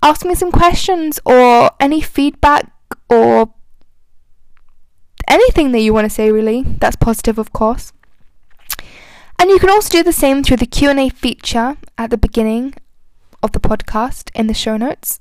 ask 0.01 0.25
me 0.25 0.35
some 0.35 0.51
questions 0.51 1.19
or 1.25 1.71
any 1.79 2.01
feedback 2.01 2.69
or 3.09 3.53
anything 5.27 5.71
that 5.71 5.79
you 5.79 5.93
want 5.93 6.05
to 6.05 6.09
say 6.09 6.31
really. 6.31 6.63
That's 6.63 6.97
positive 6.97 7.39
of 7.39 7.53
course 7.53 7.93
and 9.39 9.49
you 9.49 9.59
can 9.59 9.69
also 9.69 9.89
do 9.89 10.03
the 10.03 10.13
same 10.13 10.43
through 10.43 10.57
the 10.57 10.65
Q&A 10.65 11.09
feature 11.09 11.77
at 11.97 12.09
the 12.09 12.17
beginning 12.17 12.73
of 13.43 13.51
the 13.51 13.59
podcast 13.59 14.29
in 14.33 14.47
the 14.47 14.53
show 14.53 14.77
notes. 14.77 15.19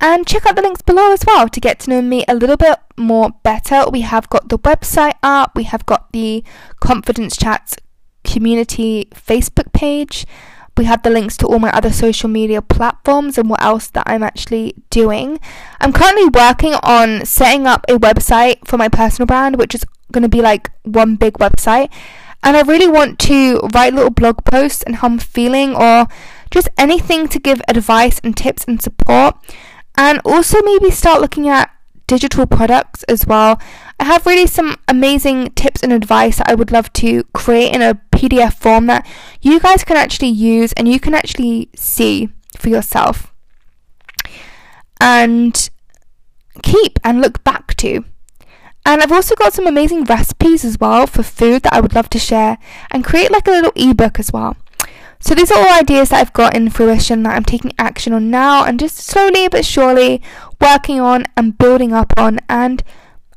And 0.00 0.26
check 0.26 0.44
out 0.44 0.56
the 0.56 0.62
links 0.62 0.82
below 0.82 1.12
as 1.12 1.24
well 1.26 1.48
to 1.48 1.60
get 1.60 1.80
to 1.80 1.90
know 1.90 2.02
me 2.02 2.24
a 2.28 2.34
little 2.34 2.58
bit 2.58 2.78
more 2.96 3.30
better. 3.42 3.84
We 3.90 4.02
have 4.02 4.28
got 4.28 4.50
the 4.50 4.58
website 4.58 5.14
up, 5.22 5.52
we 5.56 5.62
have 5.64 5.86
got 5.86 6.12
the 6.12 6.44
Confidence 6.80 7.36
Chats 7.36 7.76
community 8.22 9.08
Facebook 9.14 9.72
page, 9.72 10.26
we 10.76 10.84
have 10.84 11.02
the 11.02 11.10
links 11.10 11.36
to 11.38 11.46
all 11.46 11.58
my 11.58 11.70
other 11.70 11.92
social 11.92 12.28
media 12.28 12.60
platforms 12.60 13.38
and 13.38 13.48
what 13.48 13.62
else 13.62 13.88
that 13.90 14.02
I'm 14.06 14.22
actually 14.22 14.74
doing. 14.90 15.38
I'm 15.80 15.92
currently 15.92 16.28
working 16.28 16.74
on 16.82 17.24
setting 17.24 17.66
up 17.66 17.84
a 17.88 17.94
website 17.94 18.66
for 18.66 18.76
my 18.76 18.88
personal 18.88 19.26
brand, 19.26 19.56
which 19.56 19.74
is 19.74 19.86
going 20.12 20.22
to 20.22 20.28
be 20.28 20.42
like 20.42 20.70
one 20.82 21.16
big 21.16 21.34
website. 21.34 21.92
And 22.42 22.56
I 22.56 22.62
really 22.62 22.88
want 22.88 23.18
to 23.20 23.58
write 23.74 23.94
little 23.94 24.10
blog 24.10 24.44
posts 24.44 24.82
and 24.82 24.96
how 24.96 25.08
I'm 25.08 25.18
feeling 25.18 25.74
or 25.74 26.06
just 26.50 26.68
anything 26.76 27.26
to 27.28 27.38
give 27.38 27.62
advice 27.68 28.20
and 28.22 28.36
tips 28.36 28.64
and 28.64 28.80
support. 28.80 29.36
And 29.96 30.20
also 30.24 30.60
maybe 30.62 30.90
start 30.90 31.20
looking 31.20 31.48
at 31.48 31.70
digital 32.06 32.46
products 32.46 33.02
as 33.04 33.26
well. 33.26 33.60
I 33.98 34.04
have 34.04 34.26
really 34.26 34.46
some 34.46 34.76
amazing 34.88 35.52
tips 35.52 35.82
and 35.82 35.92
advice 35.92 36.38
that 36.38 36.50
I 36.50 36.54
would 36.54 36.70
love 36.70 36.92
to 36.94 37.24
create 37.32 37.74
in 37.74 37.82
a 37.82 38.00
PDF 38.12 38.54
form 38.54 38.86
that 38.86 39.06
you 39.40 39.60
guys 39.60 39.84
can 39.84 39.96
actually 39.96 40.28
use 40.28 40.72
and 40.74 40.88
you 40.88 41.00
can 41.00 41.14
actually 41.14 41.70
see 41.74 42.28
for 42.58 42.68
yourself 42.68 43.32
and 45.00 45.70
keep 46.62 46.98
and 47.04 47.20
look 47.20 47.42
back 47.44 47.74
to. 47.76 48.04
And 48.86 49.00
I've 49.00 49.12
also 49.12 49.34
got 49.34 49.52
some 49.52 49.66
amazing 49.66 50.04
recipes 50.04 50.64
as 50.64 50.78
well 50.78 51.06
for 51.06 51.22
food 51.22 51.62
that 51.62 51.72
I 51.72 51.80
would 51.80 51.94
love 51.94 52.10
to 52.10 52.18
share 52.18 52.58
and 52.90 53.04
create 53.04 53.30
like 53.30 53.46
a 53.46 53.50
little 53.50 53.72
ebook 53.74 54.18
as 54.18 54.32
well. 54.32 54.56
So 55.20 55.34
these 55.34 55.50
are 55.50 55.58
all 55.58 55.78
ideas 55.80 56.10
that 56.10 56.20
I've 56.20 56.34
got 56.34 56.54
in 56.54 56.68
fruition 56.68 57.22
that 57.22 57.34
I'm 57.34 57.44
taking 57.44 57.72
action 57.78 58.12
on 58.12 58.30
now 58.30 58.64
and 58.64 58.78
just 58.78 58.98
slowly 58.98 59.48
but 59.48 59.64
surely 59.64 60.20
working 60.60 61.00
on 61.00 61.24
and 61.36 61.56
building 61.56 61.94
up 61.94 62.12
on 62.18 62.40
and 62.48 62.82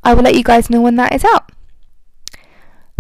I 0.04 0.14
will 0.14 0.24
let 0.24 0.36
you 0.36 0.44
guys 0.44 0.70
know 0.70 0.82
when 0.82 0.98
that 0.98 1.16
is 1.16 1.24
out. 1.24 1.50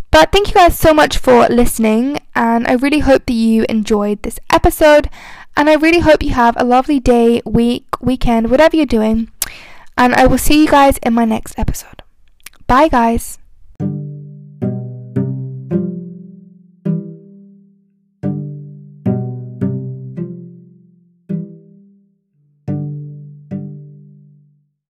But 0.10 0.32
thank 0.32 0.48
you 0.48 0.54
guys 0.54 0.80
so 0.80 0.94
much 0.94 1.18
for 1.18 1.48
listening 1.50 2.20
and 2.34 2.66
I 2.66 2.74
really 2.74 3.00
hope 3.00 3.26
that 3.26 3.34
you 3.34 3.66
enjoyed 3.68 4.24
this 4.24 4.40
episode 4.52 5.10
And 5.58 5.72
I 5.72 5.74
really 5.74 6.02
hope 6.02 6.22
you 6.22 6.34
have 6.34 6.56
a 6.58 6.64
lovely 6.64 7.00
day, 7.00 7.42
week, 7.44 7.88
weekend, 8.00 8.52
whatever 8.52 8.78
you're 8.78 8.86
doing. 8.86 9.32
And 9.98 10.14
I 10.14 10.28
will 10.28 10.38
see 10.38 10.62
you 10.62 10.68
guys 10.68 11.00
in 11.00 11.16
my 11.16 11.26
next 11.26 11.58
episode. 11.58 12.04
Bye, 12.68 12.90
guys. 12.90 13.40